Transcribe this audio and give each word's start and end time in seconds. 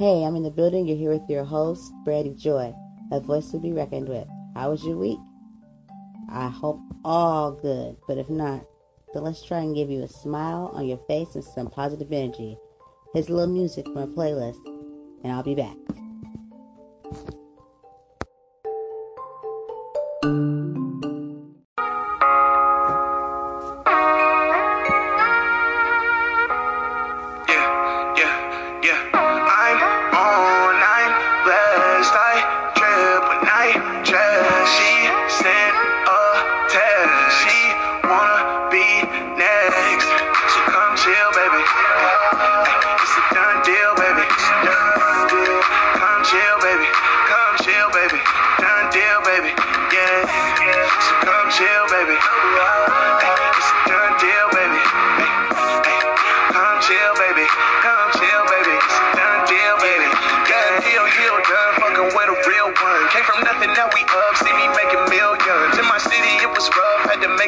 Hey, 0.00 0.24
I'm 0.24 0.34
in 0.34 0.42
the 0.44 0.50
building. 0.50 0.88
You're 0.88 0.96
here 0.96 1.10
with 1.10 1.28
your 1.28 1.44
host, 1.44 1.92
Brandy 2.06 2.32
Joy, 2.32 2.74
a 3.12 3.20
voice 3.20 3.50
to 3.50 3.58
be 3.58 3.74
reckoned 3.74 4.08
with. 4.08 4.26
How 4.54 4.70
was 4.70 4.82
your 4.82 4.96
week? 4.96 5.18
I 6.32 6.48
hope 6.48 6.80
all 7.04 7.52
good, 7.52 7.98
but 8.08 8.16
if 8.16 8.30
not, 8.30 8.64
then 9.12 9.24
let's 9.24 9.44
try 9.44 9.58
and 9.58 9.74
give 9.74 9.90
you 9.90 10.02
a 10.02 10.08
smile 10.08 10.70
on 10.72 10.88
your 10.88 10.96
face 11.06 11.34
and 11.34 11.44
some 11.44 11.68
positive 11.68 12.10
energy. 12.10 12.56
Here's 13.12 13.28
a 13.28 13.34
little 13.34 13.52
music 13.52 13.84
from 13.84 13.98
a 13.98 14.06
playlist, 14.06 14.64
and 15.22 15.34
I'll 15.34 15.42
be 15.42 15.54
back. 15.54 15.76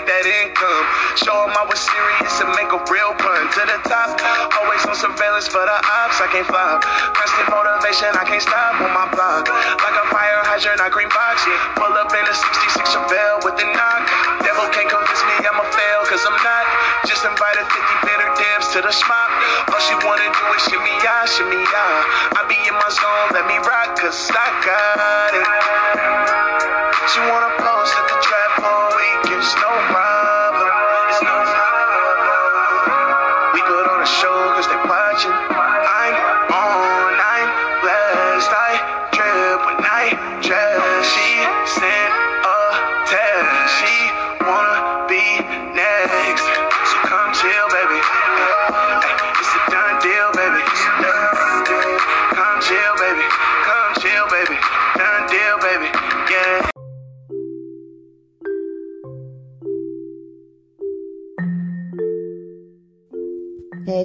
make 0.03 0.11
that 0.11 0.27
income. 0.27 0.85
Show 1.15 1.47
them 1.47 1.55
I 1.55 1.63
was 1.63 1.79
serious 1.79 2.35
and 2.43 2.51
make 2.59 2.71
a 2.75 2.81
real 2.91 3.15
pun 3.23 3.47
to 3.55 3.63
the 3.71 3.79
top. 3.87 4.19
Always 4.59 4.83
on 4.91 4.99
surveillance 4.99 5.47
for 5.47 5.63
the 5.63 5.79
ops, 5.79 6.19
I 6.19 6.27
can't 6.35 6.47
flop. 6.47 6.83
Constant 7.15 7.47
motivation, 7.55 8.11
I 8.19 8.27
can't 8.27 8.43
stop 8.43 8.83
on 8.83 8.91
my 8.91 9.07
block. 9.15 9.47
Like 9.47 9.95
a 9.95 10.07
fire 10.11 10.43
hydrant, 10.43 10.83
I 10.83 10.91
green 10.91 11.11
box. 11.15 11.47
Yeah. 11.47 11.55
Pull 11.79 11.95
up 11.95 12.11
in 12.11 12.25
a 12.27 12.35
66 12.35 12.83
Chevelle 12.91 13.47
with 13.47 13.55
the 13.55 13.67
knock. 13.79 14.03
Devil 14.43 14.67
can't 14.75 14.91
convince 14.91 15.23
me 15.23 15.35
I'm 15.47 15.63
a 15.63 15.67
fail, 15.71 16.01
cause 16.11 16.23
I'm 16.27 16.39
not. 16.43 16.65
Just 17.07 17.23
invited 17.23 17.63
50 17.63 18.07
better 18.11 18.29
dabs 18.35 18.67
to 18.75 18.83
the 18.83 18.91
schmop. 18.91 19.31
All 19.71 19.83
she 19.87 19.95
wanna 20.03 20.27
do 20.27 20.45
is 20.59 20.63
shimmy 20.67 20.95
ah, 21.07 21.31
shimmy 21.31 21.63
ah. 21.63 22.43
I 22.43 22.51
be 22.51 22.59
in 22.59 22.75
my 22.75 22.91
zone, 22.91 23.29
let 23.39 23.47
me 23.47 23.55
rock, 23.63 23.95
cause 24.03 24.19
I 24.35 24.51
got 24.67 25.31
it. 25.39 25.47
She 27.07 27.21
wanna 27.31 27.55
post 27.63 27.95
at 27.95 28.07
the 28.11 28.19
track 28.19 28.42
weakest 28.63 29.57
nobody. 29.57 30.12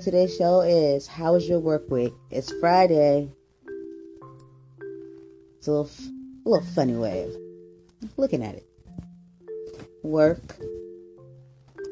Today's 0.07 0.37
show 0.37 0.61
is 0.61 1.05
How 1.05 1.33
was 1.33 1.49
your 1.49 1.59
work 1.59 1.91
week? 1.91 2.13
It's 2.31 2.49
Friday. 2.61 3.29
It's 5.57 5.67
a 5.67 5.71
little, 5.71 5.89
little 6.45 6.65
funny 6.65 6.95
way 6.95 7.23
of 7.23 8.17
looking 8.17 8.41
at 8.41 8.55
it. 8.55 8.65
Work. 10.03 10.55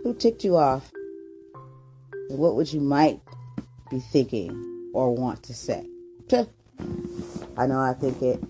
Who 0.01 0.13
ticked 0.13 0.45
you 0.45 0.55
off? 0.55 0.89
What 2.29 2.55
would 2.55 2.71
you 2.71 2.79
might 2.79 3.19
be 3.91 3.99
thinking 3.99 4.91
or 4.93 5.13
want 5.13 5.43
to 5.43 5.53
say? 5.53 5.85
I 7.57 7.67
know 7.67 7.81
I 7.81 7.95
think 7.99 8.21
it. 8.21 8.41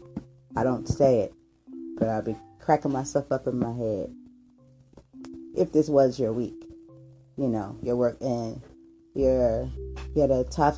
I 0.56 0.64
don't 0.64 0.88
say 0.88 1.22
it, 1.22 1.34
but 1.98 2.08
I'll 2.08 2.22
be 2.22 2.36
cracking 2.60 2.92
myself 2.92 3.32
up 3.32 3.48
in 3.48 3.58
my 3.58 3.74
head. 3.74 4.14
If 5.56 5.72
this 5.72 5.90
was 5.90 6.20
your 6.20 6.34
week, 6.34 6.68
you 7.36 7.48
know, 7.48 7.80
your 7.82 7.96
work 7.96 8.18
and 8.22 8.62
you're 9.16 9.70
you 10.14 10.22
had 10.22 10.32
a 10.32 10.44
tough 10.46 10.78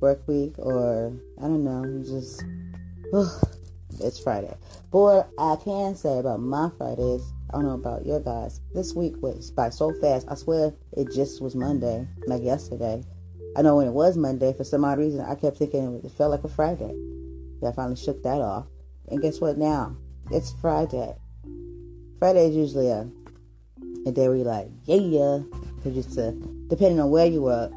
work 0.00 0.26
week 0.28 0.54
or 0.58 1.12
I 1.38 1.42
don't 1.42 1.64
know, 1.64 2.02
just 2.04 2.44
ugh, 3.12 3.48
it's 4.00 4.18
Friday. 4.18 4.54
But 4.90 4.98
what 4.98 5.30
I 5.38 5.56
can 5.56 5.94
say 5.96 6.18
about 6.18 6.40
my 6.40 6.70
Fridays, 6.76 7.22
I 7.50 7.54
don't 7.54 7.66
know 7.66 7.74
about 7.74 8.04
your 8.04 8.20
guys. 8.20 8.60
This 8.74 8.94
week 8.94 9.14
was 9.22 9.50
by 9.50 9.70
so 9.70 9.92
fast. 10.00 10.26
I 10.28 10.34
swear 10.34 10.72
it 10.96 11.12
just 11.12 11.40
was 11.40 11.54
Monday, 11.54 12.06
like 12.26 12.42
yesterday. 12.42 13.02
I 13.56 13.62
know 13.62 13.76
when 13.76 13.86
it 13.86 13.92
was 13.92 14.16
Monday, 14.16 14.52
for 14.54 14.64
some 14.64 14.84
odd 14.84 14.98
reason, 14.98 15.20
I 15.20 15.34
kept 15.34 15.58
thinking 15.58 16.00
it 16.02 16.10
felt 16.12 16.30
like 16.30 16.44
a 16.44 16.48
Friday. 16.48 16.94
Yeah, 17.62 17.68
I 17.68 17.72
finally 17.72 17.96
shook 17.96 18.22
that 18.22 18.40
off. 18.40 18.66
And 19.08 19.20
guess 19.20 19.40
what 19.40 19.58
now? 19.58 19.96
It's 20.30 20.52
Friday. 20.60 21.14
Friday 22.18 22.48
is 22.48 22.56
usually 22.56 22.88
a, 22.88 23.08
a 24.06 24.12
day 24.12 24.28
where 24.28 24.36
you're 24.36 24.46
like, 24.46 24.68
yeah, 24.84 25.40
yeah. 25.84 25.92
just 25.92 26.16
a 26.18 26.32
depending 26.68 27.00
on 27.00 27.10
where 27.10 27.26
you 27.26 27.42
work, 27.42 27.72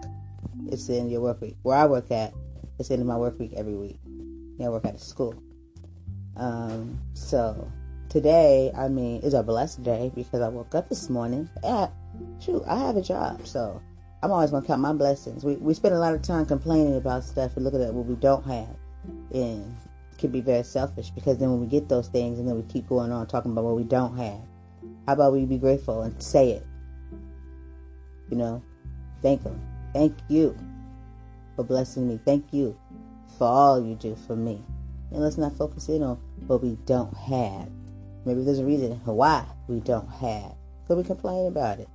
it's 0.67 0.89
in 0.89 1.09
your 1.09 1.21
work 1.21 1.41
week. 1.41 1.57
Where 1.63 1.77
I 1.77 1.85
work 1.85 2.11
at, 2.11 2.33
it's 2.79 2.89
in 2.89 3.05
my 3.05 3.17
work 3.17 3.39
week 3.39 3.53
every 3.55 3.75
week. 3.75 3.99
Yeah, 4.57 4.67
I 4.67 4.69
work 4.69 4.85
at 4.85 4.95
a 4.95 4.99
school. 4.99 5.41
Um, 6.38 6.99
so 7.13 7.71
today, 8.09 8.71
I 8.77 8.88
mean, 8.88 9.21
is 9.21 9.33
a 9.33 9.44
blessed 9.44 9.83
day 9.83 10.11
because 10.15 10.41
I 10.41 10.49
woke 10.49 10.75
up 10.75 10.89
this 10.89 11.09
morning. 11.09 11.49
Yeah, 11.63 11.88
shoot, 12.39 12.63
I 12.67 12.77
have 12.79 12.97
a 12.97 13.01
job, 13.01 13.45
so 13.45 13.81
I'm 14.23 14.31
always 14.31 14.51
gonna 14.51 14.65
count 14.65 14.81
my 14.81 14.94
blessings. 14.94 15.44
We 15.44 15.55
we 15.57 15.73
spend 15.73 15.94
a 15.94 15.99
lot 15.99 16.13
of 16.13 16.21
time 16.21 16.45
complaining 16.45 16.95
about 16.95 17.23
stuff 17.23 17.55
and 17.55 17.63
looking 17.63 17.81
at 17.81 17.94
what 17.94 18.05
we 18.05 18.15
don't 18.15 18.44
have, 18.45 18.75
and 19.33 19.75
can 20.17 20.31
be 20.31 20.41
very 20.41 20.63
selfish 20.63 21.09
because 21.09 21.38
then 21.38 21.51
when 21.51 21.59
we 21.59 21.67
get 21.67 21.89
those 21.89 22.07
things 22.07 22.39
and 22.39 22.47
then 22.47 22.55
we 22.55 22.63
keep 22.63 22.88
going 22.88 23.11
on 23.11 23.27
talking 23.27 23.51
about 23.51 23.65
what 23.65 23.75
we 23.75 23.83
don't 23.83 24.17
have, 24.17 24.39
how 25.05 25.13
about 25.13 25.33
we 25.33 25.45
be 25.45 25.57
grateful 25.57 26.03
and 26.03 26.21
say 26.21 26.51
it? 26.51 26.65
You 28.30 28.38
know, 28.38 28.63
Thank 29.22 29.44
Him. 29.44 29.59
Thank 29.94 30.18
you 30.28 30.56
for 31.56 31.63
blessing 31.63 32.08
me. 32.08 32.19
Thank 32.25 32.53
you 32.53 32.78
for 33.38 33.47
all 33.47 33.84
you 33.84 33.96
do 33.96 34.16
for 34.28 34.36
me. 34.36 34.62
And 35.12 35.22
let's 35.22 35.38
not 35.38 35.58
focus 35.58 35.90
in 35.90 36.03
on 36.03 36.19
what 36.47 36.62
we 36.62 36.78
don't 36.86 37.16
have. 37.16 37.69
Maybe 38.25 38.44
there's 38.44 38.59
a 38.59 38.66
reason 38.66 38.91
why 39.06 39.46
we 39.68 39.80
don't 39.80 40.09
have. 40.09 40.53
Could 40.88 40.97
we 40.97 41.03
complain 41.03 41.47
about 41.47 41.80
it? 41.80 41.90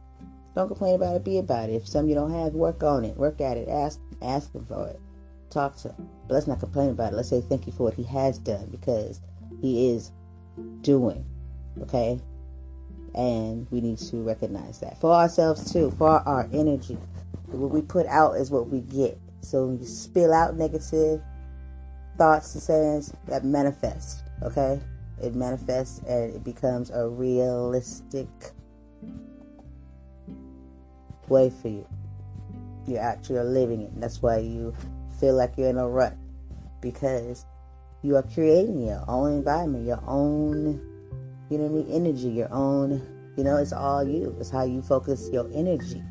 Don't 0.54 0.68
complain 0.68 0.96
about 0.96 1.14
it. 1.14 1.24
Be 1.24 1.38
about 1.38 1.68
it. 1.68 1.74
If 1.74 1.86
something 1.86 2.08
you 2.08 2.14
don't 2.14 2.32
have, 2.32 2.54
work 2.54 2.82
on 2.82 3.04
it. 3.04 3.16
Work 3.16 3.40
at 3.40 3.56
it. 3.56 3.68
Ask, 3.68 4.00
ask 4.22 4.52
him 4.52 4.64
for 4.66 4.88
it. 4.88 5.00
Talk 5.50 5.76
to 5.78 5.88
him. 5.88 6.08
But 6.26 6.34
let's 6.34 6.46
not 6.46 6.58
complain 6.58 6.90
about 6.90 7.12
it. 7.12 7.16
Let's 7.16 7.28
say 7.28 7.40
thank 7.40 7.66
you 7.66 7.72
for 7.72 7.84
what 7.84 7.94
he 7.94 8.02
has 8.04 8.38
done 8.38 8.66
because 8.70 9.20
he 9.60 9.90
is 9.90 10.10
doing. 10.82 11.24
Okay? 11.82 12.20
And 13.14 13.66
we 13.70 13.80
need 13.80 13.98
to 13.98 14.22
recognize 14.22 14.80
that 14.80 15.00
for 15.00 15.12
ourselves 15.12 15.72
too, 15.72 15.90
for 15.98 16.08
our 16.08 16.48
energy, 16.52 16.96
what 17.46 17.70
we 17.70 17.82
put 17.82 18.06
out 18.06 18.36
is 18.36 18.50
what 18.50 18.68
we 18.68 18.80
get. 18.80 19.18
So 19.40 19.66
when 19.66 19.78
you 19.78 19.86
spill 19.86 20.32
out 20.32 20.56
negative 20.56 21.20
thoughts 22.16 22.54
and 22.54 22.62
sayings, 22.62 23.12
that 23.26 23.44
manifests. 23.44 24.22
Okay? 24.42 24.80
It 25.22 25.34
manifests 25.34 25.98
and 26.00 26.34
it 26.34 26.44
becomes 26.44 26.90
a 26.90 27.08
realistic 27.08 28.28
way 31.28 31.50
for 31.50 31.68
you. 31.68 31.86
You 32.86 32.96
actually 32.96 33.38
are 33.38 33.44
living 33.44 33.82
it. 33.82 34.00
That's 34.00 34.22
why 34.22 34.38
you 34.38 34.74
feel 35.18 35.34
like 35.34 35.54
you're 35.56 35.68
in 35.68 35.78
a 35.78 35.88
rut. 35.88 36.16
Because 36.80 37.44
you 38.02 38.16
are 38.16 38.22
creating 38.22 38.80
your 38.86 39.04
own 39.08 39.34
environment, 39.34 39.86
your 39.86 40.02
own, 40.06 40.80
you 41.50 41.58
mean, 41.58 41.86
energy, 41.90 42.28
your 42.28 42.52
own, 42.52 43.02
you 43.36 43.44
know, 43.44 43.56
it's 43.56 43.72
all 43.72 44.04
you. 44.04 44.36
It's 44.38 44.50
how 44.50 44.64
you 44.64 44.82
focus 44.82 45.28
your 45.32 45.50
energy 45.52 46.02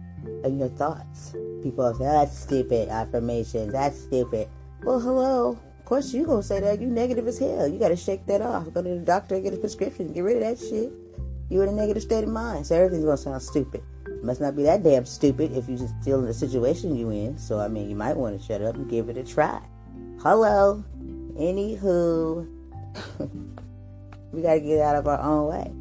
and 0.44 0.59
your 0.59 0.69
thoughts. 0.69 1.33
People 1.63 1.94
say, 1.94 2.03
that's 2.03 2.38
stupid 2.38 2.89
affirmation. 2.89 3.71
That's 3.71 4.00
stupid. 4.00 4.50
Well, 4.83 5.00
hello. 5.00 5.59
Of 5.80 5.86
course, 5.86 6.13
you 6.13 6.25
to 6.25 6.44
say 6.44 6.59
that. 6.59 6.80
You 6.80 6.88
negative 6.88 7.27
as 7.27 7.39
hell. 7.39 7.68
You 7.68 7.80
got 7.80 7.89
to 7.89 7.95
shake 7.95 8.25
that 8.27 8.41
off. 8.41 8.71
Go 8.74 8.81
to 8.81 8.89
the 8.89 8.97
doctor 8.97 9.39
get 9.39 9.53
a 9.53 9.57
prescription. 9.57 10.13
Get 10.13 10.21
rid 10.21 10.38
of 10.38 10.44
that 10.44 10.59
shit. 10.59 10.91
You're 11.50 11.63
in 11.63 11.69
a 11.69 11.74
negative 11.74 12.03
state 12.03 12.24
of 12.24 12.30
mind. 12.30 12.68
So 12.68 12.75
everything's 12.75 13.06
to 13.06 13.18
sound 13.18 13.41
stupid. 13.41 13.81
It 14.06 14.24
must 14.24 14.41
not 14.41 14.56
be 14.56 14.63
that 14.63 14.83
damn 14.83 15.06
stupid 15.06 15.56
if 15.56 15.68
you're 15.68 15.77
just 15.77 16.00
still 16.01 16.19
in 16.19 16.25
the 16.25 16.33
situation 16.33 16.95
you 16.95 17.09
in. 17.09 17.38
So, 17.38 17.59
I 17.59 17.68
mean, 17.68 17.89
you 17.89 17.95
might 17.95 18.15
want 18.15 18.39
to 18.39 18.45
shut 18.45 18.62
up 18.62 18.75
and 18.75 18.89
give 18.89 19.09
it 19.09 19.18
a 19.18 19.24
try. 19.24 19.62
Hello. 20.21 20.83
Anywho, 21.38 22.47
we 24.31 24.41
got 24.41 24.55
to 24.55 24.59
get 24.59 24.81
out 24.81 24.95
of 24.95 25.07
our 25.07 25.19
own 25.19 25.47
way. 25.47 25.71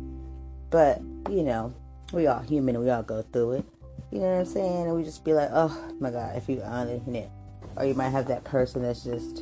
But, 0.70 1.00
you 1.30 1.42
know, 1.42 1.74
we 2.12 2.26
all 2.26 2.40
human 2.40 2.80
we 2.80 2.90
all 2.90 3.02
go 3.02 3.22
through 3.22 3.52
it. 3.52 3.64
You 4.10 4.20
know 4.20 4.32
what 4.32 4.40
I'm 4.40 4.46
saying? 4.46 4.86
And 4.86 4.96
we 4.96 5.04
just 5.04 5.24
be 5.24 5.34
like, 5.34 5.50
oh 5.52 5.92
my 6.00 6.10
God, 6.10 6.36
if 6.36 6.48
you 6.48 6.62
on 6.62 6.88
internet. 6.88 7.30
Or 7.76 7.84
you 7.84 7.94
might 7.94 8.10
have 8.10 8.26
that 8.28 8.44
person 8.44 8.82
that's 8.82 9.04
just, 9.04 9.38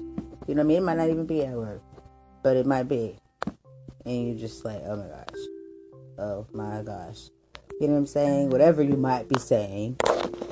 you 0.47 0.55
know 0.55 0.55
what 0.55 0.61
I 0.61 0.63
mean? 0.65 0.79
It 0.79 0.83
might 0.83 0.97
not 0.97 1.09
even 1.09 1.27
be 1.27 1.45
at 1.45 1.55
work, 1.55 1.83
but 2.43 2.57
it 2.57 2.67
might 2.67 2.85
be. 2.85 3.17
And 4.05 4.29
you're 4.29 4.39
just 4.39 4.65
like, 4.65 4.83
oh 4.85 4.97
my 4.97 5.07
gosh. 5.07 5.43
Oh 6.19 6.47
my 6.53 6.83
gosh. 6.83 7.31
You 7.81 7.89
know 7.89 7.95
what 7.95 8.01
I'm 8.01 8.07
saying? 8.07 8.51
Whatever 8.51 8.83
you 8.83 8.97
might 8.97 9.29
be 9.29 9.39
saying 9.39 9.97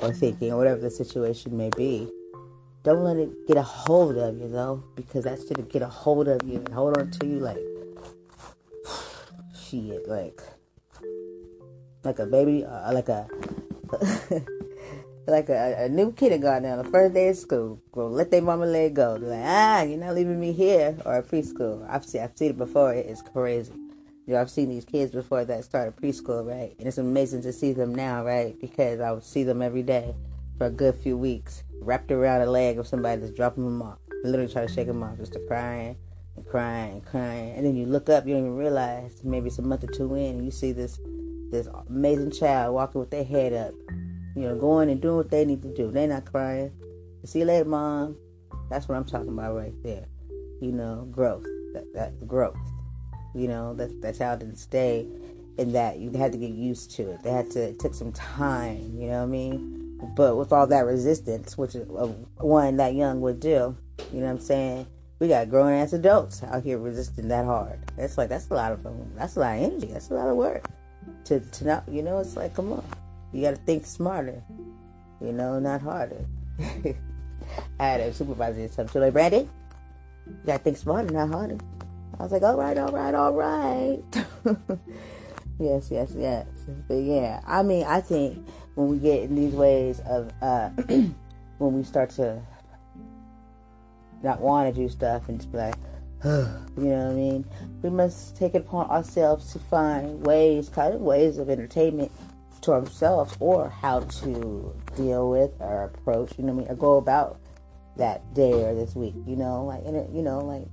or 0.01 0.13
thinking, 0.13 0.51
or 0.51 0.57
whatever 0.57 0.79
the 0.79 0.91
situation 0.91 1.57
may 1.57 1.69
be, 1.75 2.09
don't 2.83 3.03
let 3.03 3.17
it 3.17 3.47
get 3.47 3.57
a 3.57 3.63
hold 3.63 4.17
of 4.17 4.37
you, 4.37 4.47
though, 4.47 4.83
because 4.95 5.23
that's 5.23 5.43
gonna 5.45 5.67
get 5.67 5.81
a 5.81 5.87
hold 5.87 6.27
of 6.27 6.41
you 6.43 6.57
and 6.57 6.69
hold 6.69 6.97
on 6.97 7.09
to 7.09 7.25
you 7.25 7.39
like 7.39 7.57
shit, 9.65 10.07
like 10.07 10.41
like 12.03 12.19
a 12.19 12.25
baby, 12.25 12.63
uh, 12.63 12.93
like 12.93 13.09
a 13.09 13.27
like 15.27 15.49
a, 15.49 15.85
a 15.85 15.89
new 15.89 16.11
kindergarten 16.11 16.69
on 16.69 16.77
the 16.77 16.89
first 16.89 17.13
day 17.13 17.29
of 17.29 17.37
school. 17.37 17.81
Go 17.91 18.07
let 18.07 18.31
their 18.31 18.41
mama 18.41 18.65
let 18.65 18.93
go. 18.93 19.17
They're 19.17 19.29
like, 19.29 19.45
ah, 19.45 19.81
you're 19.81 19.97
not 19.97 20.15
leaving 20.15 20.39
me 20.39 20.51
here, 20.51 20.97
or 21.05 21.21
preschool. 21.23 21.87
I've 21.89 22.05
seen 22.05 22.21
I've 22.21 22.37
seen 22.37 22.51
it 22.51 22.57
before. 22.57 22.93
It's 22.93 23.21
crazy. 23.21 23.73
You 24.27 24.33
know, 24.33 24.41
I've 24.41 24.49
seen 24.49 24.69
these 24.69 24.85
kids 24.85 25.11
before 25.11 25.45
that 25.45 25.63
started 25.63 25.95
preschool, 25.95 26.47
right? 26.47 26.75
And 26.79 26.87
it's 26.87 26.97
amazing 26.97 27.43
to 27.43 27.53
see 27.53 27.73
them 27.73 27.93
now, 27.93 28.25
right? 28.25 28.59
Because 28.59 28.99
I 28.99 29.11
would 29.11 29.23
see 29.23 29.43
them 29.43 29.61
every 29.61 29.83
day 29.83 30.15
for 30.57 30.65
a 30.65 30.71
good 30.71 30.95
few 30.95 31.15
weeks, 31.15 31.63
wrapped 31.79 32.11
around 32.11 32.41
a 32.41 32.49
leg 32.49 32.79
of 32.79 32.87
somebody 32.87 33.21
that's 33.21 33.33
dropping 33.33 33.65
them 33.65 33.83
off. 33.83 33.99
literally 34.23 34.51
try 34.51 34.65
to 34.65 34.73
shake 34.73 34.87
them 34.87 35.03
off, 35.03 35.17
just 35.17 35.33
to 35.33 35.39
crying 35.47 35.95
crying 36.43 37.01
crying. 37.01 37.55
And 37.55 37.65
then 37.65 37.75
you 37.75 37.85
look 37.85 38.09
up, 38.09 38.25
you 38.25 38.33
don't 38.33 38.43
even 38.43 38.57
realize 38.57 39.23
maybe 39.23 39.47
it's 39.47 39.59
a 39.59 39.61
month 39.61 39.83
or 39.83 39.87
two 39.87 40.15
in, 40.15 40.35
and 40.35 40.45
you 40.45 40.51
see 40.51 40.71
this 40.71 40.99
this 41.51 41.67
amazing 41.87 42.31
child 42.31 42.75
walking 42.75 42.99
with 42.99 43.11
their 43.11 43.23
head 43.23 43.53
up, 43.53 43.73
you 44.35 44.43
know, 44.43 44.55
going 44.55 44.89
and 44.89 45.01
doing 45.01 45.17
what 45.17 45.29
they 45.29 45.45
need 45.45 45.61
to 45.61 45.73
do. 45.73 45.91
They're 45.91 46.07
not 46.07 46.25
crying. 46.25 46.71
See 47.23 47.39
you 47.39 47.45
later, 47.45 47.65
mom. 47.65 48.17
That's 48.69 48.87
what 48.87 48.95
I'm 48.95 49.05
talking 49.05 49.29
about 49.29 49.55
right 49.55 49.73
there. 49.83 50.05
You 50.61 50.71
know, 50.71 51.07
growth. 51.11 51.45
That, 51.93 52.27
growth. 52.27 52.57
You 53.33 53.47
know, 53.47 53.73
that 53.75 54.01
that 54.01 54.17
child 54.17 54.39
didn't 54.39 54.57
stay 54.57 55.07
in 55.57 55.73
that. 55.73 55.99
You 55.99 56.11
had 56.11 56.31
to 56.31 56.37
get 56.37 56.51
used 56.51 56.91
to 56.91 57.11
it. 57.11 57.23
They 57.23 57.31
had 57.31 57.51
to. 57.51 57.69
It 57.69 57.79
took 57.79 57.93
some 57.93 58.11
time. 58.11 58.97
You 58.97 59.07
know 59.07 59.17
what 59.17 59.23
I 59.23 59.27
mean? 59.27 59.99
But 60.15 60.35
with 60.35 60.51
all 60.51 60.67
that 60.67 60.85
resistance, 60.85 61.57
which 61.57 61.75
uh, 61.75 61.79
one 62.37 62.77
that 62.77 62.95
young 62.95 63.21
would 63.21 63.39
do, 63.39 63.75
you 64.13 64.19
know 64.19 64.25
what 64.25 64.31
I'm 64.31 64.39
saying? 64.39 64.87
We 65.19 65.29
got 65.29 65.49
grown 65.49 65.71
ass 65.71 65.93
adults 65.93 66.43
out 66.43 66.63
here 66.63 66.77
resisting 66.77 67.29
that 67.29 67.45
hard. 67.45 67.79
That's 67.95 68.17
like 68.17 68.29
that's 68.29 68.49
a 68.49 68.53
lot 68.53 68.73
of 68.73 68.85
that's 69.15 69.37
a 69.37 69.39
lot 69.39 69.57
of 69.57 69.63
energy. 69.63 69.87
That's 69.87 70.09
a 70.09 70.13
lot 70.13 70.27
of 70.27 70.35
work. 70.35 70.67
To 71.25 71.39
to 71.39 71.65
not 71.65 71.87
you 71.89 72.01
know, 72.01 72.19
it's 72.19 72.35
like 72.35 72.53
come 72.53 72.73
on. 72.73 72.83
You 73.31 73.41
gotta 73.41 73.57
think 73.57 73.85
smarter. 73.85 74.43
You 75.21 75.31
know, 75.31 75.59
not 75.59 75.81
harder. 75.81 76.25
I 77.79 77.85
had 77.85 78.01
a 78.01 78.13
supervisor 78.13 78.67
something. 78.67 78.91
So 78.91 78.99
like, 78.99 79.13
Brandy, 79.13 79.47
you 80.27 80.37
gotta 80.45 80.63
think 80.63 80.77
smarter, 80.77 81.11
not 81.11 81.29
harder. 81.29 81.57
I 82.19 82.23
was 82.23 82.31
like, 82.31 82.43
all 82.43 82.57
right, 82.57 82.77
all 82.77 82.91
right, 82.91 83.13
all 83.13 83.33
right. 83.33 84.03
yes, 85.59 85.89
yes, 85.91 86.13
yes. 86.15 86.47
But 86.87 86.95
yeah, 86.95 87.41
I 87.45 87.63
mean, 87.63 87.85
I 87.85 88.01
think 88.01 88.47
when 88.75 88.87
we 88.87 88.99
get 88.99 89.23
in 89.23 89.35
these 89.35 89.53
ways 89.53 90.01
of 90.01 90.31
uh, 90.41 90.69
when 91.57 91.73
we 91.73 91.83
start 91.83 92.09
to 92.11 92.41
not 94.23 94.41
want 94.41 94.73
to 94.73 94.81
do 94.81 94.89
stuff 94.89 95.29
and 95.29 95.39
just 95.39 95.51
be 95.51 95.57
like, 95.57 95.75
you 96.23 96.31
know 96.75 97.05
what 97.05 97.11
I 97.11 97.13
mean? 97.13 97.45
We 97.81 97.89
must 97.89 98.35
take 98.35 98.55
it 98.55 98.59
upon 98.59 98.89
ourselves 98.89 99.51
to 99.53 99.59
find 99.59 100.25
ways, 100.25 100.69
kind 100.69 100.93
of 100.93 101.01
ways 101.01 101.37
of 101.37 101.49
entertainment 101.49 102.11
to 102.61 102.71
ourselves 102.71 103.35
or 103.39 103.69
how 103.69 103.99
to 103.99 104.75
deal 104.95 105.29
with 105.29 105.51
or 105.59 105.83
approach, 105.83 106.33
you 106.37 106.43
know 106.43 106.53
what 106.53 106.63
I 106.63 106.65
mean, 106.65 106.71
or 106.71 106.75
go 106.75 106.97
about 106.97 107.39
that 107.97 108.33
day 108.33 108.51
or 108.51 108.73
this 108.73 108.95
week, 108.95 109.13
you 109.25 109.35
know, 109.35 109.63
like, 109.65 109.83
you 109.85 110.21
know, 110.21 110.39
like 110.39 110.67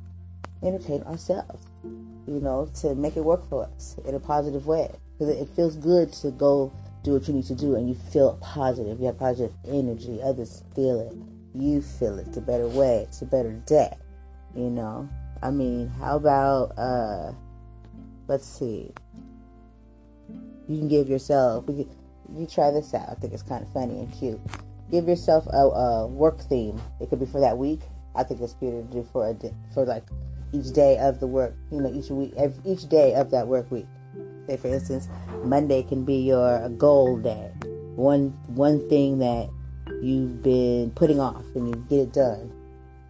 entertain 0.62 1.02
ourselves, 1.02 1.64
you 1.84 2.40
know, 2.40 2.70
to 2.80 2.94
make 2.94 3.16
it 3.16 3.24
work 3.24 3.48
for 3.48 3.64
us 3.64 3.96
in 4.06 4.14
a 4.14 4.20
positive 4.20 4.66
way. 4.66 4.90
Because 5.18 5.36
it 5.36 5.48
feels 5.54 5.76
good 5.76 6.12
to 6.14 6.30
go 6.30 6.72
do 7.02 7.12
what 7.12 7.28
you 7.28 7.34
need 7.34 7.46
to 7.46 7.54
do 7.54 7.74
and 7.74 7.88
you 7.88 7.94
feel 7.94 8.38
positive. 8.40 8.98
You 9.00 9.06
have 9.06 9.18
positive 9.18 9.52
energy. 9.68 10.20
Others 10.22 10.64
feel 10.74 11.00
it. 11.00 11.31
You 11.54 11.82
feel 11.82 12.18
it. 12.18 12.28
It's 12.28 12.36
a 12.36 12.40
better 12.40 12.68
way. 12.68 13.06
It's 13.08 13.22
a 13.22 13.26
better 13.26 13.52
day. 13.66 13.96
You 14.54 14.70
know? 14.70 15.08
I 15.42 15.50
mean, 15.50 15.88
how 15.88 16.16
about, 16.16 16.78
uh, 16.78 17.32
let's 18.28 18.46
see. 18.46 18.92
You 20.68 20.78
can 20.78 20.88
give 20.88 21.08
yourself, 21.08 21.66
we 21.66 21.88
you 22.36 22.46
try 22.46 22.70
this 22.70 22.94
out. 22.94 23.08
I 23.10 23.14
think 23.14 23.32
it's 23.32 23.42
kind 23.42 23.62
of 23.62 23.72
funny 23.72 23.98
and 23.98 24.12
cute. 24.12 24.40
Give 24.90 25.06
yourself 25.08 25.46
a, 25.46 25.56
a 25.56 26.06
work 26.06 26.40
theme. 26.40 26.80
It 27.00 27.10
could 27.10 27.20
be 27.20 27.26
for 27.26 27.40
that 27.40 27.58
week. 27.58 27.80
I 28.14 28.22
think 28.22 28.40
it's 28.40 28.54
good 28.54 28.70
to 28.70 28.82
do 28.92 29.06
for 29.12 29.28
a, 29.28 29.36
for 29.74 29.84
like 29.84 30.04
each 30.52 30.72
day 30.72 30.98
of 30.98 31.18
the 31.20 31.26
work, 31.26 31.54
you 31.70 31.80
know, 31.80 31.92
each 31.92 32.10
week, 32.10 32.34
each 32.64 32.88
day 32.88 33.14
of 33.14 33.30
that 33.30 33.46
work 33.46 33.70
week. 33.70 33.86
Say, 34.46 34.56
for 34.56 34.68
instance, 34.68 35.08
Monday 35.44 35.82
can 35.82 36.04
be 36.04 36.16
your 36.16 36.68
goal 36.70 37.16
day. 37.18 37.52
One 37.96 38.30
one 38.48 38.88
thing 38.88 39.18
that 39.18 39.48
you've 40.02 40.42
been 40.42 40.90
putting 40.90 41.20
off 41.20 41.44
and 41.54 41.68
you 41.68 41.86
get 41.88 42.00
it 42.00 42.12
done. 42.12 42.52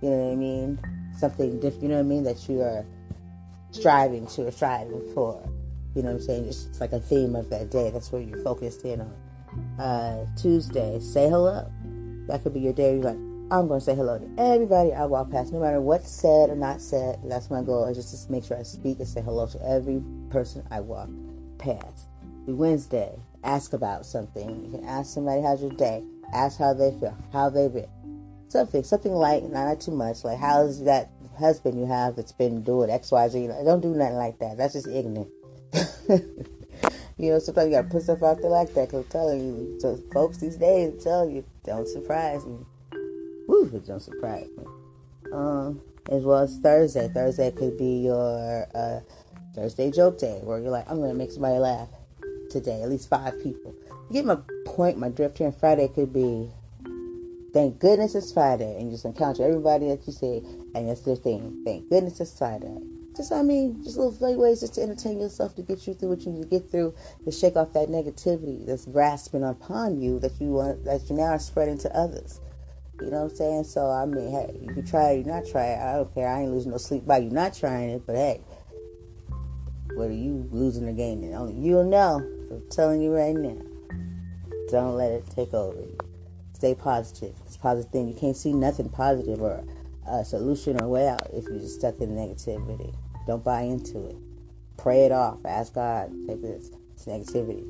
You 0.00 0.10
know 0.10 0.16
what 0.16 0.32
I 0.32 0.36
mean? 0.36 0.78
Something 1.18 1.58
different. 1.60 1.82
You 1.82 1.88
know 1.88 1.94
what 1.96 2.00
I 2.00 2.04
mean? 2.04 2.24
That 2.24 2.48
you 2.48 2.60
are 2.60 2.84
striving 3.70 4.26
to 4.28 4.46
or 4.46 4.50
striving 4.50 5.12
for. 5.14 5.42
You 5.94 6.02
know 6.02 6.10
what 6.10 6.20
I'm 6.20 6.22
saying? 6.22 6.46
It's, 6.46 6.80
like 6.80 6.92
a 6.92 7.00
theme 7.00 7.34
of 7.34 7.50
that 7.50 7.70
day. 7.70 7.90
That's 7.90 8.10
where 8.12 8.20
you're 8.20 8.42
focused 8.42 8.84
in 8.84 9.00
on. 9.00 9.14
Uh, 9.78 10.26
Tuesday, 10.36 10.98
say 11.00 11.28
hello. 11.28 11.70
That 12.28 12.42
could 12.42 12.54
be 12.54 12.60
your 12.60 12.72
day. 12.72 12.94
You're 12.94 13.04
like, 13.04 13.16
I'm 13.52 13.68
going 13.68 13.80
to 13.80 13.84
say 13.84 13.94
hello 13.94 14.18
to 14.18 14.28
everybody 14.38 14.92
I 14.92 15.04
walk 15.04 15.30
past, 15.30 15.52
no 15.52 15.60
matter 15.60 15.80
what's 15.80 16.10
said 16.10 16.48
or 16.48 16.56
not 16.56 16.80
said. 16.80 17.20
That's 17.24 17.50
my 17.50 17.62
goal, 17.62 17.84
is 17.84 17.96
just 17.96 18.26
to 18.26 18.32
make 18.32 18.44
sure 18.44 18.58
I 18.58 18.62
speak 18.62 18.98
and 18.98 19.06
say 19.08 19.20
hello 19.20 19.46
to 19.46 19.62
every 19.68 20.02
person 20.30 20.66
I 20.70 20.80
walk 20.80 21.10
past. 21.58 22.08
Wednesday, 22.46 23.14
ask 23.44 23.72
about 23.72 24.06
something. 24.06 24.64
You 24.64 24.78
can 24.78 24.88
ask 24.88 25.12
somebody, 25.12 25.42
how's 25.42 25.60
your 25.60 25.70
day? 25.72 26.02
Ask 26.32 26.58
how 26.58 26.74
they 26.74 26.90
feel, 26.98 27.16
how 27.32 27.50
they've 27.50 27.72
been. 27.72 27.88
Something, 28.48 28.82
something 28.82 29.12
light, 29.12 29.44
not 29.50 29.80
too 29.80 29.92
much. 29.92 30.24
Like, 30.24 30.38
how's 30.38 30.84
that 30.84 31.10
husband 31.38 31.78
you 31.78 31.86
have 31.86 32.16
that's 32.16 32.32
been 32.32 32.62
doing 32.62 32.90
X, 32.90 33.10
Y, 33.10 33.28
Z? 33.28 33.48
Don't 33.64 33.80
do 33.80 33.94
nothing 33.94 34.16
like 34.16 34.38
that. 34.40 34.58
That's 34.58 34.74
just 34.74 34.88
ignorant. 34.88 35.28
you 37.18 37.30
know, 37.30 37.38
sometimes 37.38 37.66
you 37.66 37.72
gotta 37.72 37.88
put 37.88 38.02
stuff 38.02 38.22
out 38.22 38.40
there 38.40 38.50
like 38.50 38.74
that. 38.74 38.90
Cause 38.90 39.04
I'm 39.04 39.10
telling 39.10 39.40
you, 39.40 39.80
so 39.80 39.98
folks 40.12 40.38
these 40.38 40.56
days, 40.56 40.92
I'm 40.92 41.00
telling 41.00 41.36
you, 41.36 41.44
don't 41.64 41.88
surprise 41.88 42.44
me. 42.44 42.58
Woo, 43.48 43.82
don't 43.86 44.00
surprise 44.00 44.48
me. 44.58 44.64
Um, 45.32 45.80
as 46.10 46.24
well 46.24 46.40
as 46.40 46.58
Thursday. 46.58 47.08
Thursday 47.08 47.50
could 47.50 47.78
be 47.78 48.02
your 48.04 48.66
uh, 48.74 49.00
Thursday 49.54 49.90
joke 49.90 50.18
day, 50.18 50.40
where 50.42 50.58
you're 50.58 50.70
like, 50.70 50.90
I'm 50.90 51.00
gonna 51.00 51.14
make 51.14 51.30
somebody 51.30 51.58
laugh 51.58 51.88
today, 52.50 52.82
at 52.82 52.88
least 52.88 53.08
five 53.08 53.42
people. 53.42 53.74
Get 54.12 54.26
my 54.26 54.36
point, 54.66 54.98
my 54.98 55.08
drift 55.08 55.38
here. 55.38 55.46
And 55.46 55.56
Friday 55.56 55.88
could 55.88 56.12
be, 56.12 56.50
thank 57.54 57.78
goodness 57.78 58.14
it's 58.14 58.30
Friday, 58.30 58.78
and 58.78 58.90
just 58.90 59.06
encounter 59.06 59.42
everybody 59.42 59.88
that 59.88 60.06
you 60.06 60.12
see, 60.12 60.42
and 60.74 60.88
that's 60.88 61.00
their 61.00 61.16
thing. 61.16 61.62
Thank 61.64 61.88
goodness 61.88 62.20
it's 62.20 62.36
Friday. 62.36 62.76
Just, 63.16 63.32
I 63.32 63.42
mean, 63.42 63.82
just 63.82 63.96
little 63.96 64.12
funny 64.12 64.36
ways 64.36 64.60
just 64.60 64.74
to 64.74 64.82
entertain 64.82 65.18
yourself, 65.18 65.54
to 65.56 65.62
get 65.62 65.86
you 65.86 65.94
through 65.94 66.10
what 66.10 66.20
you 66.22 66.32
need 66.32 66.42
to 66.42 66.48
get 66.48 66.70
through, 66.70 66.94
to 67.24 67.30
shake 67.30 67.56
off 67.56 67.72
that 67.72 67.88
negativity 67.88 68.66
that's 68.66 68.84
grasping 68.86 69.44
upon 69.44 70.00
you 70.00 70.18
that 70.20 70.38
you 70.40 70.48
want, 70.52 70.84
that 70.84 71.08
you 71.08 71.16
now 71.16 71.32
are 71.32 71.38
spreading 71.38 71.78
to 71.78 71.96
others. 71.96 72.40
You 73.00 73.10
know 73.10 73.22
what 73.22 73.32
I'm 73.32 73.36
saying? 73.36 73.64
So 73.64 73.90
I 73.90 74.04
mean, 74.06 74.30
hey, 74.30 74.58
you 74.60 74.72
can 74.74 74.86
try 74.86 75.10
it, 75.12 75.18
you 75.18 75.24
not 75.24 75.46
try 75.46 75.68
it. 75.68 75.78
I 75.80 75.96
don't 75.96 76.14
care. 76.14 76.28
I 76.28 76.42
ain't 76.42 76.52
losing 76.52 76.70
no 76.70 76.76
sleep 76.76 77.06
by 77.06 77.18
you 77.18 77.30
not 77.30 77.54
trying 77.54 77.90
it. 77.90 78.06
But 78.06 78.16
hey, 78.16 78.40
what 79.94 80.08
are 80.08 80.14
you 80.14 80.48
losing 80.50 80.86
or 80.86 80.92
gaining? 80.92 81.34
Only 81.34 81.54
you'll 81.54 81.84
know. 81.84 82.18
I'm 82.50 82.62
telling 82.70 83.00
you 83.00 83.14
right 83.14 83.34
now. 83.34 83.71
Don't 84.72 84.96
let 84.96 85.12
it 85.12 85.26
take 85.28 85.52
over 85.52 85.78
you. 85.78 85.98
Stay 86.54 86.74
positive. 86.74 87.34
It's 87.44 87.58
positive 87.58 87.92
thing. 87.92 88.08
You 88.08 88.14
can't 88.14 88.34
see 88.34 88.54
nothing 88.54 88.88
positive 88.88 89.42
or 89.42 89.62
a 90.08 90.24
solution 90.24 90.80
or 90.80 90.88
way 90.88 91.08
out 91.08 91.28
if 91.34 91.44
you're 91.44 91.58
just 91.58 91.78
stuck 91.78 92.00
in 92.00 92.16
negativity. 92.16 92.94
Don't 93.26 93.44
buy 93.44 93.60
into 93.60 94.06
it. 94.06 94.16
Pray 94.78 95.04
it 95.04 95.12
off. 95.12 95.44
Ask 95.44 95.74
God, 95.74 96.10
take 96.26 96.40
this, 96.40 96.70
this 96.94 97.04
negativity. 97.04 97.68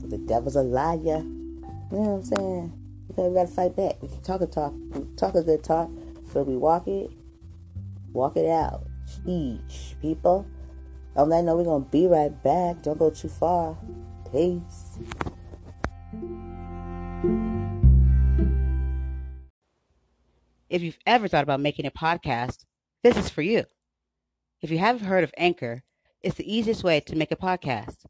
The 0.00 0.18
devil's 0.18 0.56
a 0.56 0.62
liar. 0.62 0.96
You 0.98 1.22
know 1.92 2.00
what 2.00 2.08
I'm 2.08 2.24
saying? 2.24 2.72
Okay, 3.12 3.28
we 3.28 3.34
gotta 3.36 3.46
fight 3.46 3.76
back. 3.76 4.02
We 4.02 4.08
can 4.08 4.20
talk 4.22 4.40
a 4.40 4.46
talk, 4.46 4.74
talk 5.16 5.36
a 5.36 5.42
good 5.44 5.62
talk, 5.62 5.88
but 6.32 6.48
we 6.48 6.56
walk 6.56 6.88
it, 6.88 7.10
walk 8.12 8.36
it 8.36 8.50
out. 8.50 8.88
Sheesh, 9.06 9.94
people. 10.02 10.48
On 11.14 11.28
that 11.28 11.44
note, 11.44 11.58
we're 11.58 11.64
gonna 11.64 11.84
be 11.84 12.08
right 12.08 12.42
back. 12.42 12.82
Don't 12.82 12.98
go 12.98 13.10
too 13.10 13.28
far. 13.28 13.78
Peace. 14.32 14.83
If 20.74 20.82
you've 20.82 20.98
ever 21.06 21.28
thought 21.28 21.44
about 21.44 21.60
making 21.60 21.86
a 21.86 21.92
podcast, 21.92 22.64
this 23.04 23.16
is 23.16 23.28
for 23.28 23.42
you. 23.42 23.62
If 24.60 24.72
you 24.72 24.78
haven't 24.78 25.06
heard 25.06 25.22
of 25.22 25.32
Anchor, 25.36 25.84
it's 26.20 26.34
the 26.34 26.52
easiest 26.52 26.82
way 26.82 26.98
to 26.98 27.14
make 27.14 27.30
a 27.30 27.36
podcast. 27.36 28.06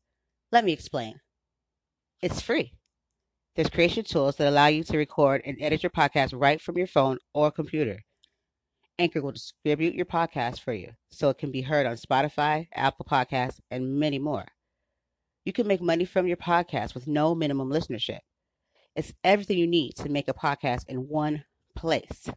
Let 0.51 0.65
me 0.65 0.73
explain. 0.73 1.21
It's 2.23 2.41
free. 2.41 2.73
There's 3.55 3.69
creation 3.69 4.03
tools 4.05 4.37
that 4.37 4.49
allow 4.49 4.69
you 4.69 4.83
to 4.85 4.97
record 4.97 5.43
and 5.45 5.59
edit 5.61 5.83
your 5.83 5.91
podcast 5.91 6.31
right 6.35 6.59
from 6.59 6.79
your 6.79 6.87
phone 6.87 7.19
or 7.35 7.51
computer. 7.51 7.99
Anchor 8.99 9.21
will 9.21 9.33
distribute 9.33 9.93
your 9.93 10.07
podcast 10.07 10.61
for 10.61 10.73
you 10.73 10.93
so 11.11 11.29
it 11.29 11.37
can 11.37 11.51
be 11.51 11.61
heard 11.61 11.85
on 11.85 11.97
Spotify, 11.97 12.67
Apple 12.73 13.05
Podcasts, 13.05 13.61
and 13.71 13.99
many 13.99 14.19
more. 14.19 14.47
You 15.45 15.53
can 15.53 15.67
make 15.67 15.83
money 15.83 16.07
from 16.07 16.27
your 16.27 16.39
podcast 16.39 16.95
with 16.95 17.07
no 17.07 17.35
minimum 17.35 17.69
listenership. 17.69 18.21
It's 18.97 19.13
everything 19.23 19.59
you 19.59 19.67
need 19.67 19.97
to 19.97 20.09
make 20.09 20.29
a 20.29 20.33
podcast 20.33 20.89
in 20.89 21.09
one 21.11 21.45
place. 21.77 22.31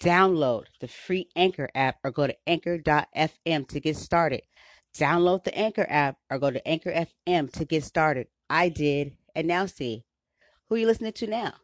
Download 0.00 0.64
the 0.80 0.88
free 0.88 1.28
Anchor 1.36 1.68
app 1.74 1.98
or 2.04 2.10
go 2.10 2.26
to 2.26 2.36
anchor.fm 2.46 3.68
to 3.68 3.80
get 3.80 3.96
started. 3.96 4.42
Download 4.96 5.42
the 5.42 5.56
Anchor 5.56 5.86
app 5.88 6.18
or 6.30 6.38
go 6.38 6.50
to 6.50 6.66
Anchor 6.66 7.06
FM 7.26 7.52
to 7.52 7.64
get 7.64 7.84
started. 7.84 8.28
I 8.48 8.68
did, 8.68 9.16
and 9.34 9.48
now 9.48 9.66
see. 9.66 10.04
Who 10.68 10.76
are 10.76 10.78
you 10.78 10.86
listening 10.86 11.12
to 11.12 11.26
now? 11.26 11.54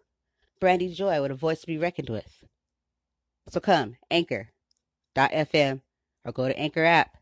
Brandy 0.60 0.92
Joy 0.92 1.22
with 1.22 1.30
a 1.30 1.34
voice 1.34 1.60
to 1.60 1.66
be 1.66 1.78
reckoned 1.78 2.10
with. 2.10 2.44
So 3.49 3.60
come, 3.60 3.96
anchor.fm 4.10 5.80
or 6.25 6.32
go 6.32 6.49
to 6.49 6.58
Anchor 6.58 6.84
app. 6.84 7.16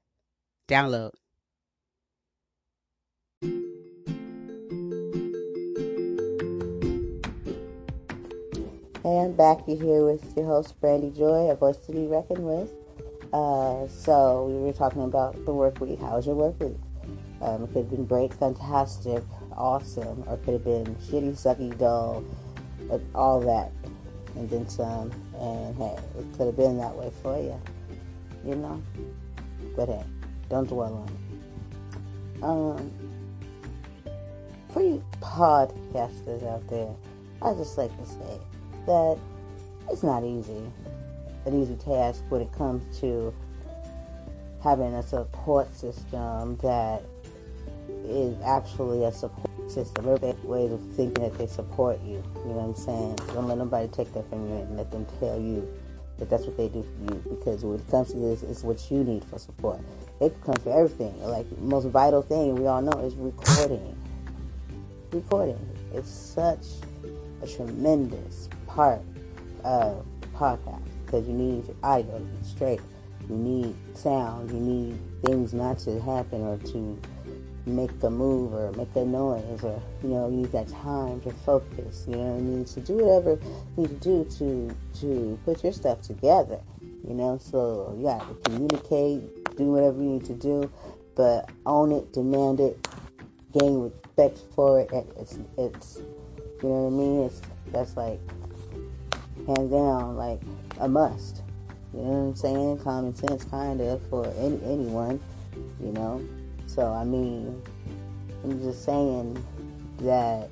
Download. 0.69 1.13
I'm 9.09 9.33
back. 9.33 9.61
You're 9.67 9.83
here 9.83 10.05
with 10.05 10.37
your 10.37 10.45
host, 10.45 10.79
Brandy 10.83 11.11
Joy, 11.11 11.49
a 11.49 11.55
voice 11.55 11.79
to 11.87 11.93
be 11.93 12.07
reckoned 12.07 12.45
with. 12.45 12.71
Uh, 13.33 13.89
so, 13.89 14.49
we 14.49 14.67
were 14.67 14.73
talking 14.75 15.03
about 15.03 15.47
the 15.47 15.55
work 15.55 15.81
week. 15.81 15.99
How 15.99 16.17
was 16.17 16.27
your 16.27 16.35
work 16.35 16.61
week? 16.61 16.77
Um, 17.41 17.65
it 17.65 17.69
could 17.69 17.77
have 17.85 17.91
been 17.91 18.05
great, 18.05 18.35
fantastic, 18.35 19.25
awesome, 19.57 20.25
or 20.27 20.35
it 20.35 20.45
could 20.45 20.55
have 20.55 20.65
been 20.65 20.95
shitty, 20.97 21.33
sucky, 21.33 21.77
dull, 21.79 22.23
all 23.15 23.41
that, 23.41 23.73
and 24.35 24.51
then 24.51 24.69
some. 24.69 25.11
And 25.39 25.75
hey, 25.77 25.97
it 26.19 26.27
could 26.37 26.47
have 26.47 26.57
been 26.57 26.77
that 26.77 26.95
way 26.95 27.11
for 27.23 27.39
you, 27.39 27.59
you 28.45 28.57
know? 28.57 28.83
But 29.75 29.89
hey, 29.89 30.05
don't 30.51 30.69
dwell 30.69 30.95
on 30.95 31.09
it. 31.09 32.45
Um, 32.45 32.91
for 34.71 34.83
you 34.83 35.03
podcasters 35.23 36.47
out 36.47 36.69
there, 36.69 36.95
I 37.41 37.55
just 37.55 37.79
like 37.79 37.97
to 37.99 38.07
say 38.07 38.39
that 38.87 39.19
it's 39.91 40.03
not 40.03 40.25
easy, 40.25 40.63
an 41.47 41.63
easy 41.63 41.77
task 41.77 42.23
when 42.29 42.43
it 42.43 42.53
comes 42.53 43.01
to 43.01 43.35
having 44.63 44.95
a 44.95 45.03
support 45.03 45.73
system 45.75 46.57
that 46.59 47.03
is 48.05 48.37
actually 48.45 49.05
a 49.05 49.13
support 49.13 49.71
system. 49.71 50.09
Every 50.09 50.35
ways 50.43 50.73
of 50.73 50.81
thinking 50.93 51.25
that 51.25 51.37
they 51.39 51.47
support 51.47 52.01
you. 52.03 52.23
You 52.45 52.45
know 52.45 52.53
what 52.53 52.65
I'm 52.65 52.75
saying? 52.75 53.17
Don't 53.35 53.49
let 53.49 53.59
nobody 53.59 53.89
take 53.89 54.13
that 54.15 54.29
from 54.29 54.49
you 54.49 54.57
and 54.57 54.77
let 54.77 54.91
them 54.91 55.07
tell 55.21 55.41
you 55.41 55.69
that 56.19 56.29
that's 56.29 56.45
what 56.45 56.57
they 56.57 56.69
do 56.69 56.83
for 56.83 57.15
you. 57.15 57.23
Because 57.29 57.65
when 57.65 57.79
it 57.79 57.91
comes 57.91 58.13
to 58.13 58.19
this, 58.19 58.43
it's 58.43 58.63
what 58.63 58.91
you 58.91 59.05
need 59.05 59.25
for 59.25 59.39
support. 59.39 59.81
It 60.21 60.41
comes 60.43 60.63
for 60.63 60.77
everything. 60.77 61.21
Like 61.23 61.47
most 61.59 61.87
vital 61.87 62.23
thing 62.23 62.57
we 62.57 62.67
all 62.67 62.83
know 62.83 62.99
is 63.01 63.15
recording. 63.15 63.97
Recording. 65.13 65.59
It's 65.95 66.11
such 66.11 66.67
a 67.43 67.47
tremendous 67.47 68.49
part 68.69 69.01
of 69.65 70.07
podcast 70.35 70.83
because 71.05 71.27
you 71.27 71.35
need 71.35 71.67
your 71.67 71.77
audio 71.83 72.19
to 72.19 72.25
be 72.25 72.45
straight. 72.45 72.81
You 73.29 73.37
need 73.37 73.75
sound. 73.95 74.51
You 74.51 74.61
need 74.61 74.99
things 75.25 75.53
not 75.53 75.79
to 75.81 76.01
happen 76.01 76.43
or 76.43 76.59
to 76.59 77.01
make 77.69 77.91
a 78.03 78.11
move 78.11 78.55
or 78.55 78.73
make 78.73 78.95
a 78.97 79.05
noise 79.05 79.63
or 79.63 79.81
you 80.03 80.09
know 80.09 80.29
you 80.29 80.37
need 80.39 80.53
that 80.53 80.69
time 80.69 81.21
to 81.21 81.31
focus 81.45 82.07
you 82.09 82.17
know 82.17 82.37
you 82.37 82.43
need 82.43 82.67
to 82.67 82.81
do 82.81 82.95
whatever 82.95 83.39
you 83.77 83.83
need 83.83 83.89
to 83.89 83.95
do 83.97 84.25
to 84.25 84.75
to 84.99 85.39
put 85.45 85.63
your 85.63 85.73
stuff 85.73 86.01
together 86.01 86.59
you 87.07 87.15
know 87.15 87.39
so 87.39 87.95
you 87.99 88.05
got 88.05 88.27
to 88.27 88.51
communicate 88.51 89.57
do 89.57 89.65
whatever 89.65 89.99
you 89.99 90.09
need 90.09 90.25
to 90.25 90.35
do 90.35 90.71
but 91.15 91.51
own 91.67 91.93
it 91.93 92.11
demand 92.13 92.59
it 92.59 92.89
gain 93.53 93.83
respect 93.83 94.41
for 94.55 94.81
it 94.81 94.89
it's 95.19 95.39
it's 95.59 95.99
you 96.63 96.69
know 96.69 96.85
what 96.85 96.87
i 96.87 96.91
mean 96.91 97.25
it's 97.25 97.43
that's 97.71 97.97
like 97.97 98.21
hands 99.49 99.71
down 99.71 100.17
like 100.17 100.41
a 100.81 100.89
must. 100.89 101.43
You 101.93 102.01
know 102.01 102.11
what 102.11 102.29
i'm 102.29 102.37
saying? 102.37 102.79
Common 102.81 103.15
sense 103.15 103.45
kind 103.45 103.81
of 103.81 104.01
for 104.09 104.27
any 104.39 104.61
anyone 104.65 105.21
you 105.81 105.93
know? 105.93 106.23
So, 106.67 106.93
I 106.93 107.05
mean, 107.05 107.63
I'm 108.45 108.61
just 108.63 108.85
saying 108.85 109.43
that 110.01 110.49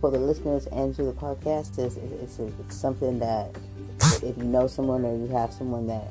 for 0.00 0.10
the 0.10 0.18
listeners 0.18 0.66
and 0.66 0.94
to 0.96 1.04
the 1.04 1.12
podcast, 1.12 1.78
it's, 1.78 1.96
it's, 1.96 2.38
it's 2.38 2.76
something 2.76 3.18
that 3.18 3.56
if 4.22 4.36
you 4.36 4.44
know 4.44 4.66
someone 4.66 5.04
or 5.04 5.16
you 5.16 5.26
have 5.28 5.52
someone 5.52 5.86
that 5.88 6.08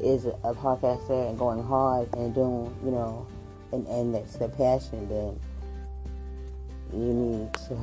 is 0.00 0.26
a 0.26 0.54
podcaster 0.54 1.28
and 1.28 1.38
going 1.38 1.62
hard 1.62 2.08
and 2.14 2.34
doing, 2.34 2.74
you 2.84 2.90
know, 2.90 3.26
and, 3.72 3.86
and 3.88 4.14
that's 4.14 4.36
their 4.36 4.48
passion, 4.48 5.08
then 5.08 5.38
you 6.92 7.12
need 7.12 7.52
to 7.54 7.74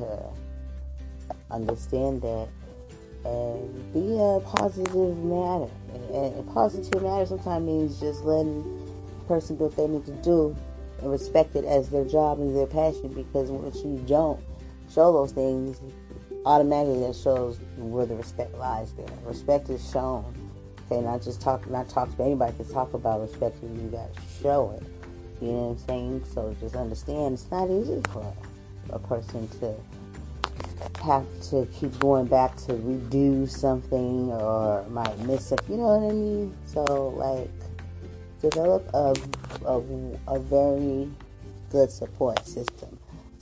understand 1.51 2.21
that 2.21 2.47
and 3.25 3.93
be 3.93 4.17
a 4.19 4.39
positive 4.45 5.17
matter. 5.17 5.69
And, 5.93 6.35
and 6.35 6.53
positive 6.53 7.01
matter 7.01 7.25
sometimes 7.25 7.65
means 7.65 7.99
just 7.99 8.23
letting 8.23 8.63
person 9.27 9.57
do 9.57 9.63
what 9.65 9.75
they 9.75 9.87
need 9.87 10.05
to 10.05 10.11
do 10.21 10.55
and 11.01 11.11
respect 11.11 11.55
it 11.55 11.65
as 11.65 11.89
their 11.89 12.05
job 12.05 12.39
and 12.39 12.55
their 12.55 12.67
passion 12.67 13.07
because 13.13 13.49
once 13.49 13.83
you 13.83 14.03
don't 14.07 14.39
show 14.93 15.11
those 15.11 15.31
things, 15.31 15.81
automatically 16.45 16.99
that 17.01 17.15
shows 17.15 17.59
where 17.77 18.05
the 18.05 18.15
respect 18.15 18.53
lies 18.55 18.93
there. 18.93 19.07
Respect 19.25 19.69
is 19.69 19.91
shown. 19.91 20.33
Okay, 20.91 21.01
not 21.01 21.23
just 21.23 21.41
talk 21.41 21.67
not 21.69 21.89
talk 21.89 22.15
to 22.15 22.23
anybody 22.23 22.55
to 22.63 22.71
talk 22.71 22.93
about 22.93 23.19
respect 23.21 23.57
you 23.63 23.89
gotta 23.91 24.11
show 24.41 24.77
it. 24.79 24.83
You 25.41 25.51
know 25.51 25.53
what 25.53 25.71
I'm 25.71 25.77
saying? 25.87 26.25
So 26.31 26.55
just 26.59 26.75
understand 26.75 27.33
it's 27.33 27.49
not 27.49 27.69
easy 27.71 28.01
for 28.11 28.33
a 28.91 28.99
person 28.99 29.47
to 29.59 29.75
have 31.03 31.25
to 31.49 31.67
keep 31.77 31.97
going 31.99 32.25
back 32.25 32.55
to 32.57 32.73
redo 32.73 33.49
something 33.49 34.31
or 34.31 34.85
might 34.89 35.17
miss 35.19 35.51
it. 35.51 35.61
You 35.69 35.77
know 35.77 35.97
what 35.97 36.09
I 36.09 36.13
mean? 36.13 36.57
So 36.65 37.09
like 37.09 37.49
develop 38.41 38.87
a, 38.93 39.15
a, 39.65 40.35
a 40.35 40.39
very 40.39 41.09
good 41.71 41.91
support 41.91 42.45
system. 42.45 42.94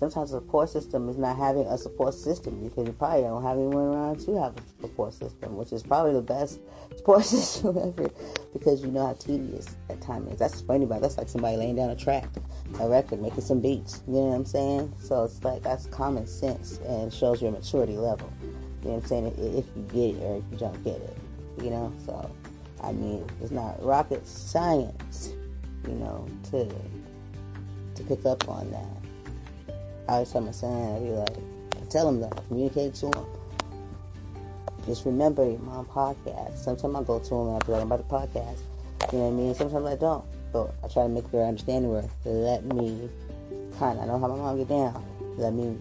Sometimes 0.03 0.33
a 0.33 0.39
support 0.39 0.69
system 0.69 1.07
is 1.07 1.17
not 1.17 1.37
having 1.37 1.65
a 1.65 1.77
support 1.77 2.13
system 2.13 2.61
because 2.61 2.85
you 2.85 2.91
probably 2.91 3.21
don't 3.21 3.41
have 3.41 3.57
anyone 3.57 3.85
around 3.85 4.19
to 4.25 4.35
have 4.35 4.53
a 4.57 4.81
support 4.81 5.13
system, 5.13 5.55
which 5.55 5.71
is 5.71 5.81
probably 5.81 6.11
the 6.11 6.21
best 6.21 6.59
support 6.97 7.23
system 7.23 7.77
ever 7.77 8.09
because 8.51 8.83
you 8.83 8.91
know 8.91 9.05
how 9.07 9.13
tedious 9.13 9.77
that 9.87 10.01
time 10.01 10.27
is. 10.27 10.37
That's 10.37 10.59
funny 10.59 10.83
about 10.83 10.99
that's 10.99 11.17
like 11.17 11.29
somebody 11.29 11.55
laying 11.55 11.77
down 11.77 11.89
a 11.89 11.95
track, 11.95 12.27
a 12.81 12.89
record, 12.89 13.21
making 13.21 13.45
some 13.45 13.61
beats. 13.61 14.03
You 14.05 14.15
know 14.15 14.19
what 14.23 14.35
I'm 14.35 14.45
saying? 14.45 14.93
So 14.99 15.23
it's 15.23 15.41
like 15.41 15.63
that's 15.63 15.85
common 15.85 16.27
sense 16.27 16.79
and 16.85 17.13
shows 17.13 17.41
your 17.41 17.53
maturity 17.53 17.95
level. 17.95 18.29
You 18.41 18.49
know 18.49 18.95
what 18.95 19.03
I'm 19.03 19.07
saying? 19.07 19.27
If 19.37 19.65
you 19.73 19.83
get 19.83 20.21
it 20.21 20.25
or 20.25 20.35
if 20.39 20.43
you 20.51 20.57
don't 20.57 20.83
get 20.83 20.97
it. 20.97 21.17
You 21.61 21.69
know, 21.69 21.93
so 22.05 22.29
I 22.83 22.91
mean, 22.91 23.25
it's 23.41 23.51
not 23.51 23.81
rocket 23.81 24.27
science, 24.27 25.31
you 25.87 25.93
know, 25.93 26.27
to 26.51 26.65
to 27.95 28.03
pick 28.03 28.25
up 28.25 28.49
on 28.49 28.69
that. 28.71 29.02
I 30.07 30.13
always 30.13 30.31
tell 30.31 30.41
my 30.41 30.51
son, 30.51 30.95
I 30.95 30.99
be 30.99 31.11
like, 31.11 31.37
I 31.81 31.85
tell 31.89 32.09
him 32.09 32.19
that, 32.21 32.35
communicate 32.47 32.93
to 32.95 33.07
him. 33.07 33.25
Just 34.85 35.05
remember 35.05 35.45
mom 35.59 35.85
podcast. 35.85 36.57
Sometimes 36.57 36.95
I 36.95 37.03
go 37.03 37.19
to 37.19 37.35
him 37.35 37.47
and 37.47 37.63
I 37.63 37.65
be 37.65 37.71
like, 37.71 37.83
about 37.83 38.07
the 38.09 38.13
podcast. 38.13 38.59
You 39.13 39.19
know 39.19 39.25
what 39.25 39.33
I 39.33 39.35
mean? 39.35 39.55
Sometimes 39.55 39.85
I 39.85 39.95
don't. 39.95 40.25
But 40.51 40.73
I 40.83 40.87
try 40.87 41.03
to 41.03 41.09
make 41.09 41.31
their 41.31 41.45
understanding 41.45 41.89
where 41.89 42.03
let 42.25 42.65
me 42.65 43.09
kind 43.79 43.97
of, 43.97 44.03
I 44.03 44.07
know 44.07 44.19
how 44.19 44.27
my 44.27 44.35
mom 44.35 44.57
get 44.57 44.67
down. 44.67 45.05
Let 45.37 45.53
me 45.53 45.77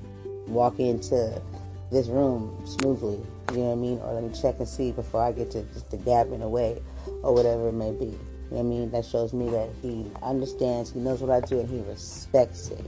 walk 0.46 0.78
into 0.78 1.42
this 1.90 2.06
room 2.06 2.56
smoothly. 2.64 3.20
You 3.52 3.58
know 3.58 3.64
what 3.64 3.72
I 3.72 3.74
mean? 3.76 3.98
Or 3.98 4.14
let 4.14 4.22
me 4.22 4.30
check 4.40 4.58
and 4.60 4.68
see 4.68 4.92
before 4.92 5.22
I 5.22 5.32
get 5.32 5.50
to 5.50 5.62
just 5.74 5.90
the 5.90 5.96
gabbing 5.98 6.42
away 6.42 6.80
or 7.22 7.34
whatever 7.34 7.68
it 7.68 7.72
may 7.72 7.90
be. 7.90 8.06
You 8.06 8.10
know 8.10 8.18
what 8.50 8.60
I 8.60 8.62
mean? 8.62 8.90
That 8.92 9.04
shows 9.04 9.32
me 9.32 9.50
that 9.50 9.68
he 9.82 10.06
understands, 10.22 10.92
he 10.92 11.00
knows 11.00 11.20
what 11.20 11.30
I 11.30 11.46
do, 11.46 11.60
and 11.60 11.68
he 11.68 11.80
respects 11.80 12.68
it. 12.70 12.86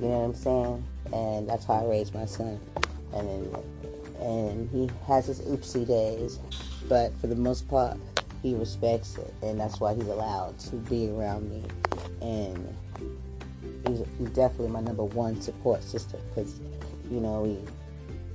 You 0.00 0.08
know 0.08 0.18
what 0.18 0.24
I'm 0.26 0.34
saying? 0.34 0.84
And 1.12 1.48
that's 1.48 1.64
how 1.64 1.74
I 1.74 1.84
raised 1.84 2.14
my 2.14 2.24
son. 2.24 2.60
And 3.14 3.28
then, 3.28 3.62
and 4.20 4.70
he 4.70 4.90
has 5.06 5.26
his 5.26 5.40
oopsie 5.40 5.86
days, 5.86 6.38
but 6.88 7.12
for 7.20 7.26
the 7.26 7.34
most 7.34 7.68
part, 7.68 7.96
he 8.42 8.54
respects 8.54 9.16
it, 9.16 9.34
and 9.42 9.58
that's 9.58 9.80
why 9.80 9.94
he's 9.94 10.06
allowed 10.06 10.58
to 10.60 10.76
be 10.76 11.10
around 11.10 11.50
me. 11.50 11.64
And 12.20 12.76
he's, 13.86 14.02
he's 14.18 14.30
definitely 14.30 14.68
my 14.68 14.80
number 14.80 15.04
one 15.04 15.40
support 15.40 15.82
system 15.82 16.20
because, 16.28 16.60
you 17.10 17.20
know, 17.20 17.42
we 17.42 17.58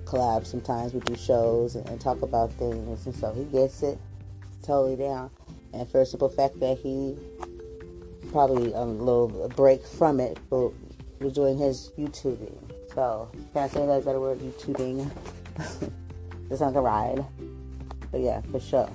collab 0.05 0.45
sometimes. 0.45 0.93
We 0.93 0.99
do 1.01 1.15
shows 1.15 1.75
and, 1.75 1.87
and 1.87 2.01
talk 2.01 2.21
about 2.21 2.51
things, 2.53 3.05
and 3.05 3.15
so 3.15 3.31
he 3.33 3.45
gets 3.45 3.83
it 3.83 3.97
totally 4.61 4.97
down. 4.97 5.29
And 5.73 5.89
for 5.89 5.99
the 5.99 6.05
simple 6.05 6.29
fact 6.29 6.59
that 6.59 6.77
he 6.77 7.15
probably 8.31 8.73
um, 8.73 8.89
a 8.99 9.03
little 9.03 9.47
break 9.55 9.85
from 9.85 10.19
it, 10.19 10.37
but 10.49 10.71
was 11.23 11.33
doing 11.33 11.57
his 11.57 11.91
YouTubing. 11.97 12.55
So 12.93 13.29
can 13.53 13.63
I 13.63 13.67
say 13.67 13.85
that 13.85 14.07
a 14.07 14.19
word 14.19 14.39
YouTubing? 14.39 15.09
it's 16.51 16.61
like 16.61 16.75
a 16.75 16.81
ride, 16.81 17.25
but 18.11 18.21
yeah, 18.21 18.41
for 18.51 18.59
sure, 18.59 18.89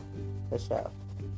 for 0.49 0.59
sure. 0.59 0.91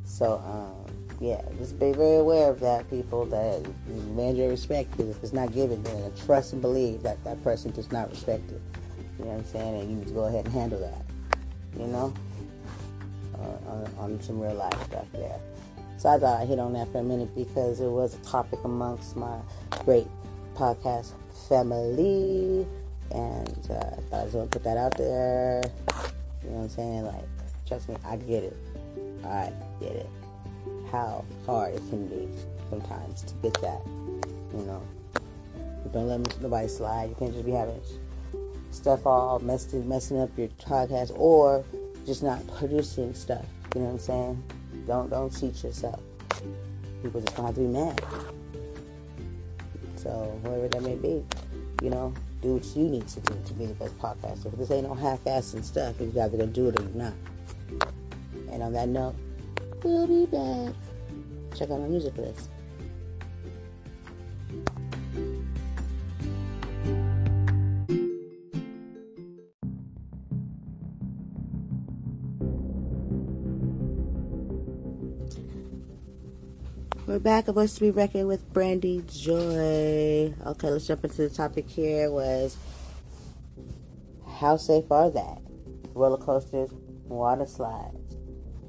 So 0.05 0.43
um, 0.45 0.95
yeah, 1.21 1.41
just 1.59 1.79
be 1.79 1.93
very 1.93 2.17
aware 2.17 2.51
of 2.51 2.61
that, 2.61 2.91
people. 2.91 3.25
That 3.27 3.63
demand 3.87 4.37
your 4.37 4.49
respect 4.49 4.91
because 4.91 5.17
if 5.17 5.23
it's 5.23 5.33
not 5.33 5.53
given, 5.53 5.83
then 5.83 6.13
trust 6.27 6.53
and 6.53 6.61
believe 6.61 7.03
that 7.03 7.23
that 7.25 7.43
person 7.45 7.71
does 7.71 7.91
not 7.93 8.11
respect 8.11 8.51
it. 8.51 8.61
You 9.19 9.25
know 9.25 9.31
what 9.33 9.39
I'm 9.39 9.45
saying? 9.47 9.81
And 9.81 9.91
you 9.91 9.97
need 9.97 10.09
to 10.09 10.15
go 10.15 10.25
ahead 10.25 10.47
and 10.47 10.55
handle 10.55 10.81
that. 10.81 11.05
You 11.79 11.87
know, 11.87 12.13
uh, 13.35 13.71
on, 13.71 13.95
on 13.99 14.23
some 14.23 14.41
real 14.41 14.55
life 14.55 14.83
stuff 14.85 15.07
there. 15.13 15.39
So 15.99 16.09
I 16.09 16.19
thought 16.19 16.41
I'd 16.41 16.49
hit 16.49 16.59
on 16.59 16.73
that 16.73 16.91
for 16.91 16.99
a 16.99 17.03
minute 17.03 17.35
because 17.35 17.81
it 17.81 17.89
was 17.89 18.15
a 18.15 18.19
topic 18.19 18.59
amongst 18.65 19.17
my 19.17 19.39
great 19.85 20.07
podcast 20.61 21.13
family. 21.49 22.67
And 23.13 23.71
uh, 23.71 24.17
I 24.17 24.25
just 24.25 24.35
want 24.35 24.53
to 24.53 24.59
put 24.59 24.65
that 24.65 24.77
out 24.77 24.97
there. 24.97 25.63
You 26.45 26.51
know 26.51 26.57
what 26.57 26.63
I'm 26.65 26.69
saying? 26.69 27.05
Like, 27.05 27.25
trust 27.67 27.89
me, 27.89 27.97
I 28.05 28.17
get 28.17 28.45
it. 28.45 28.57
I 29.25 29.53
get 29.81 29.93
it. 29.93 30.09
How 30.93 31.25
hard 31.47 31.75
it 31.75 31.83
can 31.89 32.07
be 32.09 32.29
sometimes 32.69 33.23
to 33.23 33.35
get 33.37 33.55
that. 33.63 33.81
You 33.87 34.65
know, 34.67 34.83
don't 35.93 36.09
let 36.09 36.41
nobody 36.43 36.69
slide. 36.69 37.09
You 37.09 37.17
can't 37.17 37.33
just 37.33 37.47
be 37.47 37.53
having 37.53 37.81
stuff 38.71 39.07
all 39.07 39.39
messed 39.41 39.73
messing 39.73 40.21
up 40.21 40.31
your 40.37 40.49
podcast 40.49 41.13
or 41.19 41.65
just 42.07 42.23
not 42.23 42.47
producing 42.59 43.15
stuff. 43.15 43.45
You 43.75 43.81
know 43.81 43.87
what 43.89 43.93
I'm 43.93 43.99
saying? 43.99 44.45
Don't 44.87 45.11
don't 45.11 45.31
cheat 45.31 45.63
yourself. 45.65 46.01
People 47.03 47.21
just 47.21 47.35
gonna 47.35 47.49
have 47.49 47.55
to 47.55 47.61
be 47.63 47.67
mad. 47.67 48.01
So 50.03 50.09
whatever 50.43 50.69
that 50.69 50.83
may 50.83 50.97
be, 50.97 51.23
you 51.83 51.91
know, 51.91 52.15
do 52.41 52.55
what 52.55 52.65
you 52.75 52.85
need 52.85 53.07
to 53.09 53.21
do 53.21 53.37
to 53.45 53.53
be 53.55 53.67
the 53.67 53.75
best 53.75 53.99
podcaster. 53.99 54.45
Because 54.45 54.59
this 54.59 54.71
ain't 54.71 54.89
no 54.89 54.95
half-assing 54.95 55.63
stuff. 55.63 55.97
You 56.01 56.07
either 56.09 56.39
gonna 56.39 56.47
do 56.47 56.69
it 56.69 56.81
or 56.81 56.83
you're 56.83 56.93
not. 56.93 57.13
And 58.51 58.63
on 58.63 58.73
that 58.73 58.89
note, 58.89 59.15
we'll 59.83 60.07
be 60.07 60.25
back. 60.25 60.75
Check 61.55 61.71
out 61.71 61.81
my 61.81 61.89
music 61.89 62.17
list. 62.17 62.49
We're 77.11 77.19
back. 77.19 77.49
A 77.49 77.53
voice 77.53 77.75
to 77.75 77.81
be 77.81 77.91
reckoned 77.91 78.29
with 78.29 78.53
Brandy 78.53 79.03
Joy. 79.09 80.33
Okay, 80.47 80.71
let's 80.71 80.87
jump 80.87 81.03
into 81.03 81.23
the 81.23 81.29
topic 81.29 81.69
here. 81.69 82.09
Was 82.09 82.57
how 84.39 84.57
safe 84.57 84.85
are 84.93 85.11
that? 85.11 85.39
Roller 85.93 86.19
coasters, 86.19 86.71
water 87.09 87.47
slides. 87.47 88.17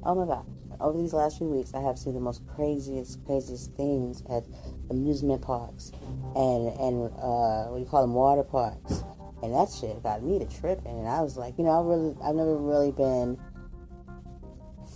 Oh 0.02 0.16
my 0.16 0.26
gosh. 0.26 0.44
Over 0.80 0.98
these 0.98 1.12
last 1.12 1.38
few 1.38 1.46
weeks, 1.46 1.72
I 1.72 1.82
have 1.82 1.96
seen 1.96 2.14
the 2.14 2.20
most 2.20 2.42
craziest, 2.48 3.24
craziest 3.26 3.74
things 3.74 4.24
at 4.28 4.42
amusement 4.90 5.40
parks 5.40 5.92
and 6.34 6.66
and 6.80 7.12
uh, 7.22 7.70
what 7.70 7.76
do 7.76 7.84
you 7.84 7.88
call 7.88 8.02
them, 8.02 8.14
water 8.14 8.42
parks. 8.42 9.04
And 9.44 9.54
that 9.54 9.70
shit 9.70 10.02
got 10.02 10.24
me 10.24 10.40
to 10.40 10.46
tripping. 10.46 10.98
And 10.98 11.06
I 11.06 11.20
was 11.20 11.36
like, 11.36 11.56
you 11.58 11.62
know, 11.62 11.70
I 11.70 11.86
really, 11.86 12.16
I've 12.24 12.34
never 12.34 12.56
really 12.56 12.90
been 12.90 13.38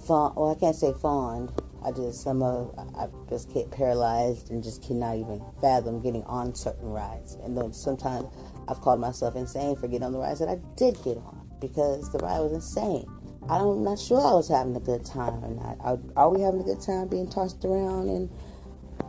fond. 0.04 0.34
Well, 0.34 0.50
I 0.50 0.58
can't 0.58 0.74
say 0.74 0.92
fond 1.00 1.52
I 1.86 1.92
just 1.92 2.22
some 2.22 2.42
of 2.42 2.74
I 2.98 3.06
just 3.28 3.54
get 3.54 3.70
paralyzed 3.70 4.50
and 4.50 4.62
just 4.62 4.82
cannot 4.82 5.18
even 5.18 5.40
fathom 5.60 6.02
getting 6.02 6.24
on 6.24 6.54
certain 6.54 6.88
rides. 6.88 7.34
And 7.44 7.56
then 7.56 7.72
sometimes 7.72 8.26
I've 8.66 8.80
called 8.80 8.98
myself 8.98 9.36
insane 9.36 9.76
for 9.76 9.86
getting 9.86 10.02
on 10.02 10.12
the 10.12 10.18
rides 10.18 10.40
that 10.40 10.48
I 10.48 10.58
did 10.76 10.96
get 11.04 11.16
on 11.18 11.48
because 11.60 12.10
the 12.10 12.18
ride 12.18 12.40
was 12.40 12.52
insane. 12.52 13.06
I'm 13.48 13.84
not 13.84 14.00
sure 14.00 14.18
I 14.18 14.32
was 14.32 14.48
having 14.48 14.74
a 14.74 14.80
good 14.80 15.04
time 15.04 15.44
or 15.44 15.50
not. 15.54 15.76
Are, 15.80 15.98
are 16.16 16.30
we 16.30 16.40
having 16.40 16.60
a 16.60 16.64
good 16.64 16.80
time 16.80 17.06
being 17.06 17.30
tossed 17.30 17.64
around 17.64 18.08
and 18.08 18.30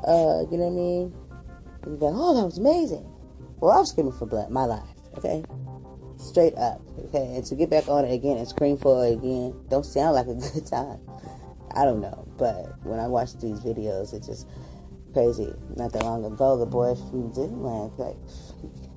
uh, 0.06 0.46
you 0.52 0.58
know 0.58 0.70
what 0.70 0.78
I 0.78 0.84
mean? 0.86 1.16
And 1.84 2.00
go, 2.00 2.14
oh, 2.14 2.36
that 2.36 2.46
was 2.46 2.60
amazing. 2.60 3.10
Well, 3.60 3.72
I 3.72 3.80
was 3.80 3.90
screaming 3.90 4.14
for 4.14 4.28
blood, 4.28 4.52
my 4.52 4.66
life. 4.66 4.88
Okay, 5.18 5.44
straight 6.18 6.54
up. 6.56 6.80
Okay, 7.06 7.36
and 7.36 7.44
to 7.46 7.56
get 7.56 7.72
back 7.72 7.88
on 7.88 8.06
it 8.06 8.14
again 8.14 8.38
and 8.38 8.48
scream 8.48 8.78
for 8.78 9.04
it 9.08 9.14
again 9.14 9.56
don't 9.70 9.86
sound 9.86 10.14
like 10.14 10.28
a 10.28 10.36
good 10.54 10.68
time. 10.68 11.00
I 11.78 11.86
don't 11.86 12.02
know. 12.02 12.28
But 12.38 12.84
when 12.84 13.00
I 13.00 13.08
watch 13.08 13.34
these 13.40 13.60
videos, 13.60 14.14
it's 14.14 14.28
just 14.28 14.48
crazy. 15.14 15.54
Not 15.76 15.94
that 15.94 16.04
long 16.04 16.26
ago, 16.26 16.58
the 16.58 16.66
boy 16.66 16.96
from 16.96 17.32
Disneyland 17.32 17.98
like 18.00 18.18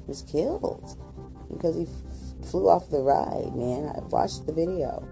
was 0.07 0.23
killed 0.23 0.97
because 1.51 1.77
he 1.77 1.87
flew 2.51 2.69
off 2.69 2.91
the 2.91 3.01
ride. 3.01 3.55
Man, 3.55 3.93
I 3.95 4.01
watched 4.07 4.47
the 4.47 4.53
video. 4.53 5.07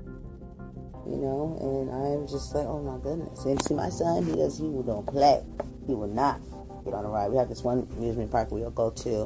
You 1.07 1.17
know, 1.17 1.57
and 1.61 1.91
I'm 1.91 2.29
just 2.29 2.55
like, 2.55 2.67
oh 2.67 2.83
my 2.83 2.99
goodness. 3.03 3.45
And 3.45 3.59
to 3.61 3.75
my 3.75 3.89
son, 3.89 4.27
he 4.27 4.35
does. 4.35 4.59
He 4.59 4.65
will 4.65 4.83
don't 4.83 5.07
play. 5.07 5.43
He 5.87 5.95
will 5.95 6.07
not 6.07 6.39
get 6.85 6.93
on 6.93 7.05
a 7.05 7.09
ride. 7.09 7.31
We 7.31 7.39
have 7.39 7.49
this 7.49 7.63
one 7.63 7.89
amusement 7.97 8.31
park 8.31 8.51
we'll 8.51 8.71
go 8.71 8.91
to, 8.91 9.23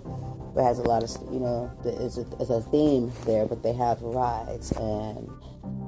it 0.57 0.63
has 0.63 0.79
a 0.79 0.83
lot 0.83 1.03
of, 1.03 1.11
you 1.33 1.41
know, 1.41 1.73
it's 1.85 2.19
a, 2.19 2.27
it's 2.39 2.51
a 2.51 2.61
theme 2.61 3.11
there, 3.25 3.47
but 3.47 3.63
they 3.63 3.73
have 3.73 4.01
rides, 4.03 4.71
and 4.73 5.29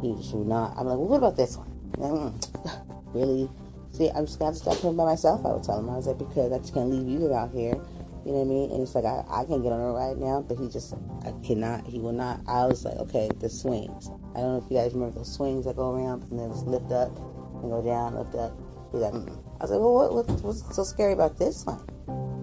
he 0.00 0.14
just 0.14 0.32
will 0.32 0.44
not. 0.44 0.74
I'm 0.76 0.86
like, 0.86 0.96
well, 0.98 1.08
what 1.08 1.18
about 1.18 1.36
this 1.36 1.56
one? 1.56 1.73
Mm 1.98 2.84
really 3.14 3.48
see 3.94 4.10
I'm 4.10 4.26
just 4.26 4.38
gonna 4.38 4.54
stop 4.54 4.78
him 4.78 4.96
by 4.96 5.04
myself. 5.04 5.46
I 5.46 5.52
would 5.54 5.62
tell 5.62 5.78
him 5.78 5.88
I 5.88 5.96
was 5.96 6.06
like 6.06 6.18
because 6.18 6.52
I 6.52 6.58
just 6.58 6.74
can't 6.74 6.90
leave 6.90 7.08
you 7.08 7.32
out 7.32 7.52
here. 7.52 7.78
You 8.26 8.32
know 8.32 8.40
what 8.40 8.48
I 8.48 8.56
mean? 8.56 8.70
And 8.72 8.82
it's 8.82 8.94
like 8.94 9.04
I, 9.04 9.22
I 9.28 9.44
can 9.44 9.62
get 9.62 9.70
on 9.70 9.80
it 9.80 9.92
right 9.92 10.16
now, 10.16 10.42
but 10.42 10.58
he 10.58 10.68
just 10.68 10.94
I 11.24 11.32
cannot. 11.46 11.86
He 11.86 12.00
will 12.00 12.12
not. 12.12 12.40
I 12.48 12.66
was 12.66 12.84
like, 12.84 12.96
okay, 13.06 13.30
the 13.38 13.48
swings. 13.48 14.10
I 14.34 14.40
don't 14.40 14.58
know 14.58 14.62
if 14.64 14.70
you 14.70 14.78
guys 14.78 14.94
remember 14.94 15.16
those 15.16 15.32
swings 15.32 15.66
that 15.66 15.76
go 15.76 15.94
around 15.94 16.24
and 16.30 16.40
then 16.40 16.50
just 16.50 16.66
lift 16.66 16.90
up 16.90 17.14
and 17.62 17.70
go 17.70 17.82
down, 17.84 18.16
lift 18.16 18.34
up. 18.34 18.56
He's 18.92 19.02
like, 19.02 19.12
mm. 19.12 19.28
I 19.60 19.64
was 19.64 19.70
like, 19.70 19.80
well, 19.80 19.94
what, 19.94 20.14
what, 20.14 20.40
what's 20.42 20.74
so 20.74 20.84
scary 20.84 21.12
about 21.12 21.38
this 21.38 21.64
one? 21.64 21.84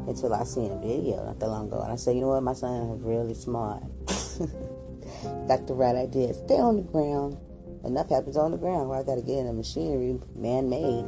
Until 0.08 0.34
I 0.34 0.44
seen 0.44 0.72
a 0.72 0.80
video 0.80 1.24
not 1.26 1.40
that 1.40 1.48
long 1.48 1.68
ago, 1.68 1.82
and 1.82 1.92
I 1.92 1.96
said, 1.96 2.16
you 2.16 2.22
know 2.22 2.30
what, 2.30 2.44
my 2.44 2.54
son 2.54 2.98
is 2.98 3.02
really 3.02 3.34
smart. 3.34 3.84
Got 5.48 5.68
the 5.68 5.74
right 5.74 5.96
idea. 5.96 6.34
Stay 6.34 6.58
on 6.58 6.78
the 6.78 6.84
ground 6.84 7.38
enough 7.84 8.10
happens 8.10 8.38
on 8.38 8.52
the 8.52 8.58
ground 8.58 8.90
where 8.90 9.00
I 9.00 9.04
got 9.04 9.16
to 9.16 9.22
get 9.22 9.38
in 9.38 9.48
a 9.48 9.54
machinery 9.54 10.20
man 10.36 10.70
made 10.70 11.06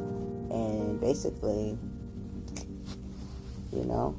and 0.54 1.00
basically, 1.00 1.78
you 3.72 3.86
know, 3.86 4.16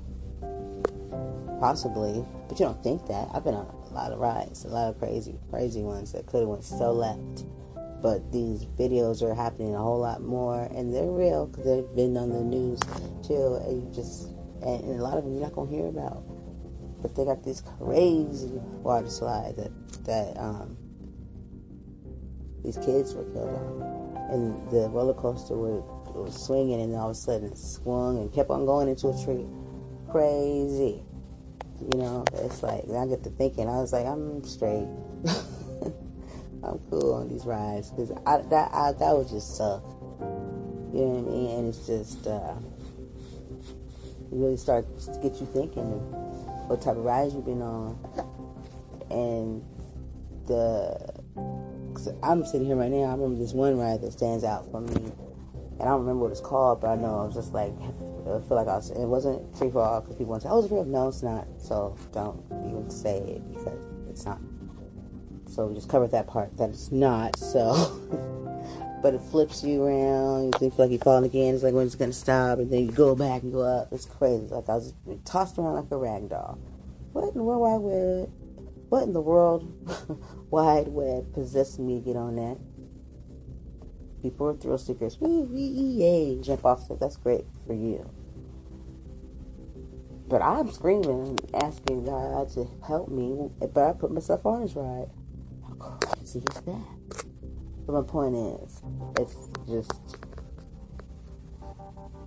possibly, 1.60 2.24
but 2.48 2.58
you 2.58 2.66
don't 2.66 2.82
think 2.82 3.06
that. 3.06 3.28
I've 3.32 3.44
been 3.44 3.54
on 3.54 3.66
a 3.66 3.94
lot 3.94 4.12
of 4.12 4.18
rides, 4.18 4.64
a 4.64 4.68
lot 4.68 4.88
of 4.88 4.98
crazy, 4.98 5.38
crazy 5.50 5.82
ones 5.82 6.12
that 6.12 6.26
could 6.26 6.40
have 6.40 6.48
went 6.48 6.64
so 6.64 6.92
left. 6.92 7.46
But 8.02 8.30
these 8.32 8.66
videos 8.78 9.22
are 9.22 9.34
happening 9.34 9.74
a 9.74 9.78
whole 9.78 10.00
lot 10.00 10.22
more, 10.22 10.64
and 10.74 10.92
they're 10.92 11.10
real 11.10 11.46
because 11.46 11.64
they've 11.64 11.96
been 11.96 12.16
on 12.18 12.30
the 12.30 12.42
news 12.42 12.78
too. 13.26 13.58
And 13.64 13.82
you 13.82 13.90
just, 13.94 14.28
and, 14.60 14.84
and 14.84 15.00
a 15.00 15.02
lot 15.02 15.16
of 15.16 15.24
them 15.24 15.32
you're 15.32 15.42
not 15.42 15.54
gonna 15.54 15.70
hear 15.70 15.86
about. 15.86 16.22
But 17.00 17.14
they 17.16 17.24
got 17.24 17.42
these 17.42 17.62
crazy 17.78 18.60
water 18.82 19.08
slides 19.08 19.56
that 19.56 20.04
that 20.04 20.38
um, 20.38 20.76
these 22.64 22.78
kids 22.78 23.14
were 23.14 23.24
killed 23.24 23.54
on. 23.54 24.28
And 24.30 24.70
the 24.70 24.88
roller 24.88 25.12
coaster 25.14 25.54
was, 25.54 25.84
was 26.14 26.34
swinging, 26.34 26.80
and 26.80 26.94
all 26.96 27.10
of 27.10 27.12
a 27.12 27.14
sudden 27.14 27.52
it 27.52 27.58
swung 27.58 28.18
and 28.18 28.32
kept 28.32 28.50
on 28.50 28.64
going 28.64 28.88
into 28.88 29.08
a 29.08 29.24
tree. 29.24 29.46
Crazy. 30.10 31.02
You 31.92 31.98
know, 31.98 32.24
it's 32.34 32.62
like, 32.62 32.84
I 32.88 33.06
get 33.06 33.22
to 33.24 33.30
thinking, 33.30 33.68
I 33.68 33.80
was 33.80 33.92
like, 33.92 34.06
I'm 34.06 34.42
straight. 34.44 34.88
I'm 36.64 36.78
cool 36.88 37.14
on 37.14 37.28
these 37.28 37.44
rides. 37.44 37.90
Because 37.90 38.10
I, 38.26 38.38
that, 38.48 38.70
I, 38.72 38.92
that 38.92 39.16
would 39.16 39.28
just 39.28 39.56
suck. 39.56 39.84
You 40.94 41.00
know 41.00 41.20
what 41.20 41.32
I 41.32 41.36
mean? 41.36 41.58
And 41.58 41.68
it's 41.68 41.86
just, 41.86 42.26
uh, 42.26 42.54
it 44.32 44.36
really 44.36 44.56
starts 44.56 45.06
to 45.06 45.18
get 45.20 45.38
you 45.40 45.46
thinking 45.52 45.82
of 45.82 46.00
what 46.70 46.80
type 46.80 46.96
of 46.96 47.04
rides 47.04 47.34
you've 47.34 47.44
been 47.44 47.60
on. 47.60 47.98
And 49.10 49.62
the 50.46 51.13
I'm 52.22 52.44
sitting 52.44 52.66
here 52.66 52.76
right 52.76 52.90
now. 52.90 53.04
I 53.04 53.12
remember 53.12 53.36
this 53.36 53.52
one 53.52 53.78
ride 53.78 54.00
that 54.02 54.12
stands 54.12 54.44
out 54.44 54.70
for 54.70 54.80
me, 54.80 54.94
and 54.94 55.82
I 55.82 55.84
don't 55.84 56.00
remember 56.00 56.22
what 56.22 56.32
it's 56.32 56.40
called, 56.40 56.80
but 56.80 56.88
I 56.88 56.96
know 56.96 57.20
I 57.20 57.24
was 57.24 57.34
just 57.34 57.52
like, 57.52 57.72
I 58.26 58.40
feel 58.40 58.56
like 58.56 58.68
I 58.68 58.76
was. 58.76 58.90
It 58.90 59.06
wasn't 59.06 59.56
free 59.56 59.70
for 59.70 59.82
all 59.82 60.00
because 60.00 60.16
people 60.16 60.38
say, 60.40 60.48
"Oh, 60.48 60.62
it's 60.62 60.72
real." 60.72 60.84
No, 60.84 61.08
it's 61.08 61.22
not. 61.22 61.46
So 61.58 61.96
don't 62.12 62.42
even 62.66 62.88
say 62.88 63.18
it 63.18 63.52
because 63.52 63.78
it's 64.08 64.24
not. 64.24 64.40
So 65.46 65.66
we 65.66 65.74
just 65.74 65.88
covered 65.88 66.10
that 66.12 66.26
part 66.26 66.56
that 66.56 66.70
it's 66.70 66.90
not. 66.90 67.38
So, 67.38 67.74
but 69.02 69.14
it 69.14 69.20
flips 69.20 69.62
you 69.62 69.84
around. 69.84 70.54
You 70.60 70.70
feel 70.70 70.72
like 70.78 70.90
you're 70.90 71.00
falling 71.00 71.24
again. 71.24 71.54
It's 71.54 71.62
like 71.62 71.74
when 71.74 71.86
it's 71.86 71.96
gonna 71.96 72.14
stop, 72.14 72.58
and 72.58 72.70
then 72.70 72.86
you 72.86 72.92
go 72.92 73.14
back 73.14 73.42
and 73.42 73.52
go 73.52 73.60
up. 73.60 73.88
It's 73.92 74.06
crazy. 74.06 74.46
Like 74.46 74.70
I 74.70 74.76
was 74.76 74.94
tossed 75.26 75.58
around 75.58 75.74
like 75.74 75.90
a 75.90 75.96
rag 75.98 76.30
doll. 76.30 76.58
What 77.12 77.28
in 77.28 77.34
the 77.34 77.42
world? 77.42 77.60
Why 77.60 77.76
would 77.76 78.32
what 78.94 79.02
in 79.02 79.12
the 79.12 79.20
world 79.20 79.66
wide 80.52 80.86
web 80.86 81.34
possessed 81.34 81.80
me 81.80 81.98
to 81.98 82.00
get 82.00 82.14
on 82.14 82.36
that? 82.36 82.56
People 84.22 84.46
are 84.46 84.54
thrill 84.54 84.78
seekers. 84.78 85.18
Yay, 85.20 86.38
jump 86.40 86.64
off 86.64 86.84
stuff. 86.84 87.00
That's 87.00 87.16
great 87.16 87.44
for 87.66 87.74
you. 87.74 88.08
But 90.28 90.42
I'm 90.42 90.70
screaming, 90.70 91.10
and 91.10 91.56
asking 91.56 92.04
God 92.04 92.48
to 92.50 92.68
help 92.86 93.08
me, 93.08 93.50
but 93.58 93.76
I 93.76 93.92
put 93.94 94.12
myself 94.12 94.46
on 94.46 94.62
his 94.62 94.76
ride. 94.76 95.10
How 95.66 95.74
crazy 95.74 96.38
is 96.38 96.60
that? 96.60 97.24
But 97.86 97.92
my 97.94 98.02
point 98.02 98.36
is, 98.36 98.80
it's 99.18 99.48
just 99.66 100.18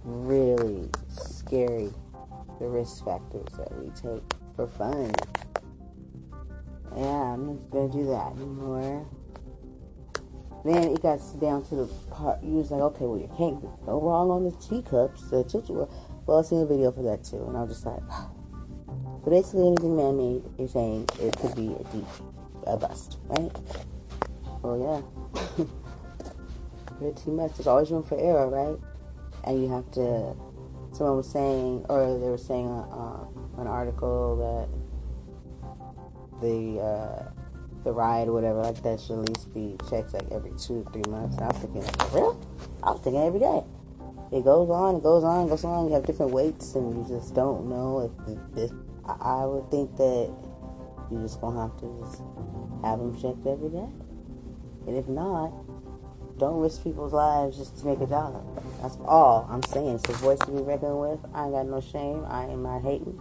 really 0.03 0.89
scary 1.07 1.93
the 2.59 2.67
risk 2.67 3.05
factors 3.05 3.47
that 3.57 3.73
we 3.81 3.89
take 3.91 4.21
for 4.57 4.67
fun. 4.67 5.13
Yeah, 6.97 7.33
I'm 7.33 7.45
not 7.45 7.69
gonna 7.69 7.93
do 7.93 8.07
that 8.07 8.31
anymore. 8.31 9.07
Then 10.65 10.83
it 10.83 11.01
got 11.01 11.19
down 11.39 11.63
to 11.65 11.75
the 11.75 11.85
part 12.09 12.43
you 12.43 12.53
was 12.55 12.71
like, 12.71 12.81
okay, 12.81 13.05
well 13.05 13.19
you 13.19 13.29
can't 13.37 13.61
go 13.85 14.01
wrong 14.01 14.31
on 14.31 14.43
the 14.43 14.51
teacups, 14.57 15.29
the 15.29 15.43
children. 15.43 15.87
Well, 16.25 16.39
I 16.39 16.41
seen 16.41 16.61
a 16.61 16.65
video 16.65 16.91
for 16.91 17.03
that 17.03 17.23
too, 17.23 17.45
and 17.47 17.55
I 17.55 17.61
was 17.61 17.73
just 17.73 17.85
like, 17.85 18.01
so 19.23 19.29
basically 19.29 19.67
anything 19.67 19.95
man-made, 19.95 20.43
you're 20.57 20.67
saying 20.67 21.07
it 21.21 21.37
could 21.37 21.55
be 21.55 21.67
a 21.67 21.83
deep, 21.93 22.07
a 22.65 22.75
bust, 22.75 23.19
right? 23.27 23.51
Well, 24.61 25.05
yeah. 25.37 25.63
Too 27.23 27.31
much. 27.31 27.53
There's 27.53 27.67
always 27.67 27.91
room 27.91 28.01
for 28.03 28.19
error, 28.19 28.49
right? 28.49 28.77
And 29.43 29.61
you 29.61 29.69
have 29.69 29.89
to. 29.91 30.35
Someone 30.93 31.17
was 31.17 31.29
saying, 31.29 31.85
or 31.89 32.17
they 32.17 32.27
were 32.27 32.39
saying 32.39 32.67
uh, 32.67 33.25
an 33.61 33.67
article 33.67 34.35
that 34.37 34.86
the 36.41 36.79
uh, 36.79 37.31
the 37.83 37.91
ride 37.91 38.27
or 38.27 38.33
whatever 38.33 38.61
like 38.61 38.81
that 38.83 38.99
should 38.99 39.19
at 39.19 39.29
least 39.29 39.53
be 39.53 39.77
checked 39.89 40.13
like 40.13 40.29
every 40.31 40.51
two 40.57 40.85
or 40.85 40.91
three 40.91 41.09
months. 41.09 41.37
And 41.37 41.45
I 41.45 41.47
was 41.47 41.57
thinking, 41.57 41.83
really? 42.13 42.37
I 42.83 42.91
was 42.91 43.01
thinking 43.01 43.23
every 43.23 43.39
day. 43.39 43.63
It 44.31 44.43
goes 44.43 44.69
on, 44.69 44.97
it 44.97 45.03
goes 45.03 45.23
on, 45.23 45.45
it 45.45 45.49
goes 45.49 45.63
on. 45.63 45.87
You 45.87 45.93
have 45.93 46.05
different 46.05 46.33
weights, 46.33 46.75
and 46.75 46.97
you 46.97 47.15
just 47.15 47.33
don't 47.33 47.69
know 47.69 48.11
if 48.11 48.55
this. 48.55 48.71
I 49.07 49.45
would 49.45 49.71
think 49.71 49.95
that 49.95 50.33
you 51.09 51.21
just 51.21 51.39
gonna 51.39 51.61
have 51.61 51.79
to 51.79 51.87
just 52.03 52.21
have 52.83 52.99
them 52.99 53.15
checked 53.21 53.47
every 53.47 53.69
day. 53.69 53.87
And 54.85 54.97
if 54.97 55.07
not, 55.07 55.53
don't 56.37 56.59
risk 56.59 56.83
people's 56.83 57.13
lives 57.13 57.57
just 57.57 57.77
to 57.79 57.85
make 57.85 57.99
a 57.99 58.05
dollar. 58.05 58.41
That's 58.81 58.97
all 59.05 59.47
I'm 59.49 59.63
saying. 59.63 59.95
It's 59.95 60.09
a 60.09 60.13
voice 60.13 60.39
to 60.39 60.51
be 60.51 60.61
reckoned 60.61 60.99
with. 60.99 61.19
I 61.33 61.45
ain't 61.45 61.53
got 61.53 61.65
no 61.67 61.81
shame. 61.81 62.25
I 62.27 62.43
am 62.45 62.63
not 62.63 62.83
hating. 62.83 63.19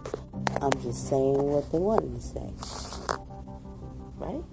I'm 0.61 0.73
just 0.81 1.07
saying 1.09 1.41
what 1.41 1.71
they 1.71 1.79
wanted 1.79 2.13
to 2.15 2.21
say. 2.21 2.96
Right? 4.27 4.43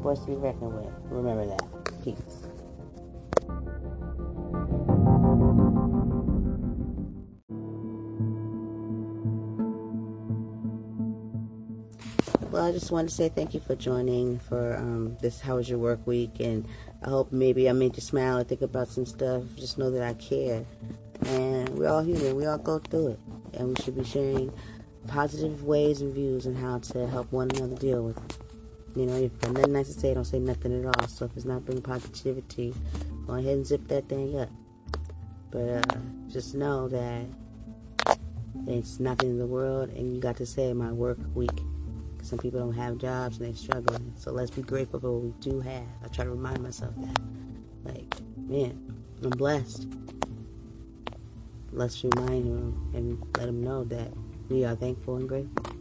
Voice 0.00 0.20
to 0.20 0.26
be 0.26 0.34
reckoned 0.36 0.72
with. 0.72 0.86
Remember 1.10 1.46
that. 1.46 1.64
Peace. 2.04 2.46
Well, 12.52 12.64
I 12.64 12.70
just 12.70 12.92
want 12.92 13.08
to 13.08 13.14
say 13.14 13.30
thank 13.30 13.52
you 13.52 13.58
for 13.58 13.74
joining 13.74 14.38
for 14.38 14.76
um, 14.76 15.16
this 15.20 15.40
How 15.40 15.56
Was 15.56 15.68
Your 15.68 15.80
Work 15.80 16.06
Week, 16.06 16.38
and 16.38 16.68
I 17.02 17.10
hope 17.10 17.32
maybe 17.32 17.68
I 17.68 17.72
made 17.72 17.96
you 17.96 18.00
smile 18.00 18.36
and 18.36 18.48
think 18.48 18.62
about 18.62 18.86
some 18.86 19.06
stuff. 19.06 19.42
Just 19.56 19.76
know 19.76 19.90
that 19.90 20.04
I 20.04 20.14
care, 20.14 20.64
and 21.24 21.68
we're 21.70 21.88
all 21.88 22.04
human. 22.04 22.36
We 22.36 22.46
all 22.46 22.58
go 22.58 22.78
through 22.78 23.08
it, 23.08 23.20
and 23.54 23.76
we 23.76 23.82
should 23.82 23.96
be 23.96 24.04
sharing 24.04 24.52
positive 25.06 25.64
ways 25.64 26.00
and 26.00 26.12
views 26.14 26.46
and 26.46 26.56
how 26.56 26.78
to 26.78 27.06
help 27.06 27.30
one 27.32 27.50
another 27.52 27.76
deal 27.76 28.04
with 28.04 28.16
it. 28.16 28.38
You 28.96 29.06
know, 29.06 29.16
if 29.16 29.32
nothing 29.50 29.72
nice 29.72 29.92
to 29.92 30.00
say, 30.00 30.14
don't 30.14 30.24
say 30.24 30.38
nothing 30.38 30.78
at 30.78 30.86
all. 30.86 31.08
So 31.08 31.26
if 31.26 31.36
it's 31.36 31.44
not 31.44 31.64
bringing 31.64 31.82
positivity, 31.82 32.74
go 33.26 33.34
ahead 33.34 33.52
and 33.52 33.66
zip 33.66 33.86
that 33.88 34.08
thing 34.08 34.38
up. 34.38 34.48
But 35.50 35.68
uh, 35.68 35.98
just 36.28 36.54
know 36.54 36.88
that 36.88 37.24
it's 38.66 38.98
nothing 38.98 39.30
in 39.30 39.38
the 39.38 39.46
world, 39.46 39.90
and 39.90 40.14
you 40.14 40.20
got 40.20 40.36
to 40.38 40.46
say 40.46 40.72
my 40.72 40.92
work 40.92 41.18
week. 41.34 41.60
Some 42.22 42.38
people 42.38 42.58
don't 42.58 42.72
have 42.72 42.98
jobs 42.98 43.38
and 43.38 43.46
they're 43.46 43.54
struggling. 43.54 44.12
So 44.16 44.32
let's 44.32 44.50
be 44.50 44.62
grateful 44.62 44.98
for 44.98 45.12
what 45.12 45.22
we 45.22 45.30
do 45.40 45.60
have. 45.60 45.84
I 46.04 46.08
try 46.08 46.24
to 46.24 46.30
remind 46.30 46.60
myself 46.60 46.92
that. 46.96 47.18
Like, 47.84 48.12
man, 48.36 48.94
I'm 49.22 49.30
blessed. 49.30 49.86
Let's 51.70 52.02
remind 52.02 52.46
them 52.46 52.90
and 52.94 53.22
let 53.36 53.46
them 53.46 53.62
know 53.62 53.84
that 53.84 54.10
we 54.48 54.64
are 54.64 54.76
thankful 54.76 55.16
and 55.16 55.28
grateful. 55.28 55.76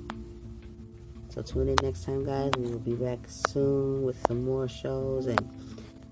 So 1.30 1.42
tune 1.42 1.68
in 1.68 1.76
next 1.84 2.06
time, 2.06 2.26
guys. 2.26 2.52
We 2.58 2.72
will 2.72 2.80
be 2.80 2.94
back 2.94 3.20
soon 3.28 4.04
with 4.04 4.18
some 4.28 4.46
more 4.46 4.68
shows 4.68 5.28
and 5.28 5.40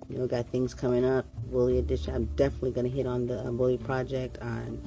you 0.09 0.17
know 0.17 0.27
got 0.27 0.49
things 0.49 0.73
coming 0.73 1.05
up. 1.05 1.25
Bully 1.49 1.79
edition. 1.79 2.13
I'm 2.13 2.25
definitely 2.35 2.71
gonna 2.71 2.89
hit 2.89 3.07
on 3.07 3.27
the 3.27 3.39
um, 3.47 3.57
Bully 3.57 3.77
project 3.77 4.37
on 4.41 4.81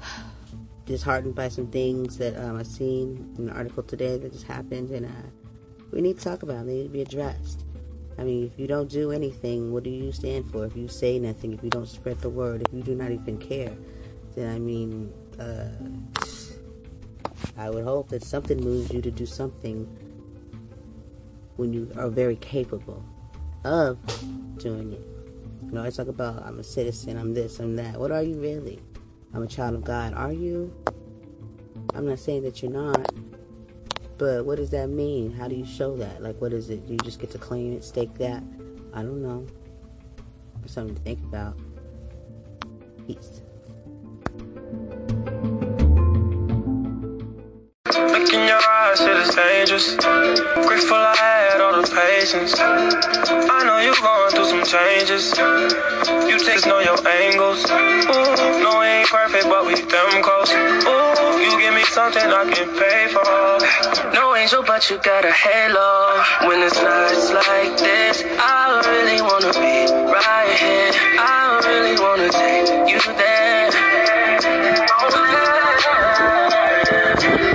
disheartened 0.86 1.34
by 1.34 1.48
some 1.48 1.66
things 1.66 2.16
that 2.18 2.36
um, 2.36 2.58
I've 2.58 2.66
seen 2.66 3.34
in 3.38 3.48
an 3.48 3.56
article 3.56 3.82
today 3.82 4.18
that 4.18 4.32
just 4.32 4.46
happened, 4.46 4.90
and 4.90 5.06
uh, 5.06 5.28
we 5.90 6.00
need 6.00 6.18
to 6.18 6.24
talk 6.24 6.42
about. 6.42 6.58
Them. 6.58 6.66
They 6.68 6.74
need 6.74 6.84
to 6.84 6.88
be 6.90 7.02
addressed. 7.02 7.64
I 8.18 8.22
mean, 8.22 8.46
if 8.46 8.58
you 8.58 8.66
don't 8.66 8.88
do 8.88 9.12
anything, 9.12 9.72
what 9.72 9.82
do 9.82 9.90
you 9.90 10.12
stand 10.12 10.50
for? 10.52 10.66
If 10.66 10.76
you 10.76 10.88
say 10.88 11.18
nothing, 11.18 11.54
if 11.54 11.64
you 11.64 11.70
don't 11.70 11.88
spread 11.88 12.20
the 12.20 12.28
word, 12.28 12.62
if 12.68 12.72
you 12.72 12.82
do 12.82 12.94
not 12.94 13.10
even 13.10 13.38
care, 13.38 13.72
then 14.34 14.54
I 14.54 14.58
mean, 14.58 15.12
uh, 15.40 15.70
I 17.56 17.70
would 17.70 17.84
hope 17.84 18.08
that 18.10 18.24
something 18.24 18.60
moves 18.60 18.92
you 18.92 19.02
to 19.02 19.10
do 19.10 19.26
something 19.26 19.86
when 21.56 21.72
you 21.72 21.90
are 21.96 22.08
very 22.08 22.36
capable 22.36 23.04
of 23.64 23.98
doing 24.58 24.92
it. 24.92 25.06
You 25.66 25.72
know, 25.72 25.84
I 25.84 25.90
talk 25.90 26.08
about 26.08 26.42
I'm 26.44 26.58
a 26.58 26.64
citizen, 26.64 27.16
I'm 27.18 27.34
this, 27.34 27.60
I'm 27.60 27.76
that. 27.76 27.98
What 27.98 28.10
are 28.10 28.22
you 28.22 28.40
really? 28.40 28.80
I'm 29.34 29.42
a 29.42 29.46
child 29.46 29.74
of 29.74 29.84
God. 29.84 30.14
Are 30.14 30.32
you? 30.32 30.74
I'm 31.94 32.08
not 32.08 32.18
saying 32.18 32.42
that 32.42 32.62
you're 32.62 32.72
not. 32.72 33.12
But 34.18 34.44
what 34.44 34.56
does 34.56 34.70
that 34.70 34.88
mean? 34.88 35.32
How 35.32 35.48
do 35.48 35.54
you 35.54 35.64
show 35.64 35.96
that? 35.96 36.22
Like, 36.22 36.40
what 36.40 36.52
is 36.52 36.70
it? 36.70 36.86
Do 36.86 36.92
you 36.92 36.98
just 36.98 37.20
get 37.20 37.30
to 37.30 37.38
claim 37.38 37.72
it, 37.72 37.84
stake 37.84 38.14
that? 38.18 38.42
I 38.92 39.02
don't 39.02 39.22
know. 39.22 39.46
something 40.66 40.94
to 40.94 41.02
think 41.02 41.20
about. 41.24 41.58
Peace. 43.06 43.42
Dangerous. 49.60 49.94
Grateful 50.64 50.96
I 50.96 51.14
had 51.20 51.60
all 51.60 51.76
the 51.76 51.84
patience. 51.84 52.54
I 52.56 53.60
know 53.68 53.76
you're 53.84 54.00
going 54.00 54.32
through 54.32 54.48
some 54.48 54.64
changes. 54.64 55.36
You 56.24 56.40
take 56.40 56.64
know 56.64 56.80
your 56.80 56.96
angles. 57.04 57.68
Ooh, 57.68 58.64
no, 58.64 58.80
we 58.80 58.86
ain't 58.88 59.08
perfect, 59.08 59.44
but 59.52 59.66
we 59.66 59.74
them 59.76 60.22
close. 60.24 60.48
Ooh, 60.48 61.44
you 61.44 61.52
give 61.60 61.74
me 61.74 61.84
something 61.92 62.24
I 62.24 62.48
can 62.48 62.72
pay 62.72 63.12
for. 63.12 64.14
No 64.16 64.34
angel, 64.34 64.62
but 64.64 64.88
you 64.88 64.96
got 65.04 65.26
a 65.26 65.32
halo. 65.32 66.24
When 66.48 66.64
it's 66.64 66.80
nights 66.80 67.28
like 67.28 67.76
this, 67.76 68.24
I 68.40 68.80
really 68.88 69.20
wanna 69.20 69.52
be 69.60 69.92
right 70.08 70.56
here. 70.56 70.92
I 71.20 71.60
really 71.68 72.00
wanna 72.00 72.30
take 72.32 72.88
you 72.88 73.00
there. 73.12 73.68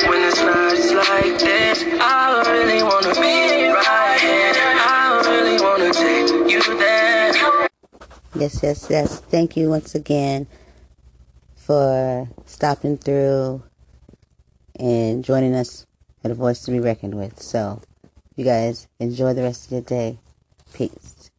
When 0.07 0.21
it's 0.21 0.41
nights 0.41 0.93
like 0.93 1.39
this, 1.39 1.54
Yes, 8.37 8.61
yes, 8.61 8.87
yes. 8.89 9.19
Thank 9.21 9.55
you 9.55 9.69
once 9.69 9.95
again 9.95 10.47
for 11.55 12.27
stopping 12.45 12.97
through 12.97 13.63
and 14.77 15.23
joining 15.23 15.55
us 15.55 15.85
at 16.21 16.31
a 16.31 16.33
voice 16.33 16.61
to 16.63 16.71
be 16.71 16.81
reckoned 16.81 17.15
with. 17.15 17.41
So, 17.41 17.81
you 18.35 18.43
guys 18.43 18.89
enjoy 18.99 19.33
the 19.33 19.43
rest 19.43 19.67
of 19.67 19.71
your 19.71 19.81
day. 19.81 20.19
Peace. 20.73 21.31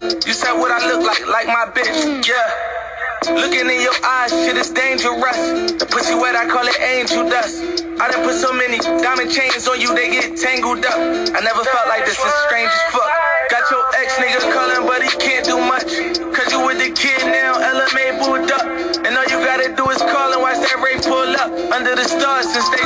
You 0.00 0.32
said 0.32 0.52
what 0.54 0.70
I 0.70 0.86
look 0.86 1.04
like, 1.04 1.26
like 1.26 1.46
my 1.48 1.66
bitch, 1.74 2.28
yeah. 2.28 2.95
Looking 3.24 3.64
in 3.72 3.80
your 3.80 3.96
eyes, 4.04 4.30
shit 4.30 4.56
is 4.60 4.68
dangerous. 4.70 5.40
The 5.80 5.88
pussy 5.88 6.12
wet, 6.12 6.36
I 6.36 6.44
call 6.44 6.68
it 6.68 6.76
angel 6.84 7.24
dust. 7.28 7.64
I 7.96 8.12
done 8.12 8.20
put 8.28 8.36
so 8.36 8.52
many 8.52 8.76
diamond 8.76 9.32
chains 9.32 9.64
on 9.66 9.80
you, 9.80 9.96
they 9.96 10.12
get 10.12 10.36
tangled 10.36 10.84
up. 10.84 11.00
I 11.00 11.40
never 11.40 11.64
felt 11.64 11.88
like 11.88 12.04
this, 12.04 12.20
is 12.20 12.34
strange 12.44 12.68
as 12.68 12.84
fuck. 12.92 13.08
Got 13.48 13.64
your 13.72 13.84
ex 13.96 14.20
nigga 14.20 14.44
calling, 14.52 14.84
but 14.84 15.00
he 15.00 15.08
can't 15.16 15.48
do 15.48 15.56
much. 15.56 15.88
Cause 16.36 16.52
you 16.52 16.60
with 16.60 16.76
the 16.76 16.92
kid 16.92 17.24
now, 17.32 17.56
LMA 17.56 18.20
booed 18.20 18.52
up. 18.52 18.68
And 19.00 19.16
all 19.16 19.24
you 19.32 19.40
gotta 19.40 19.72
do 19.72 19.88
is 19.88 19.98
call 20.04 20.36
and 20.36 20.42
watch 20.44 20.60
that 20.60 20.76
ray 20.84 21.00
pull 21.00 21.32
up. 21.40 21.48
Under 21.72 21.96
the 21.96 22.04
stars 22.04 22.52
since 22.52 22.68
they 22.68 22.84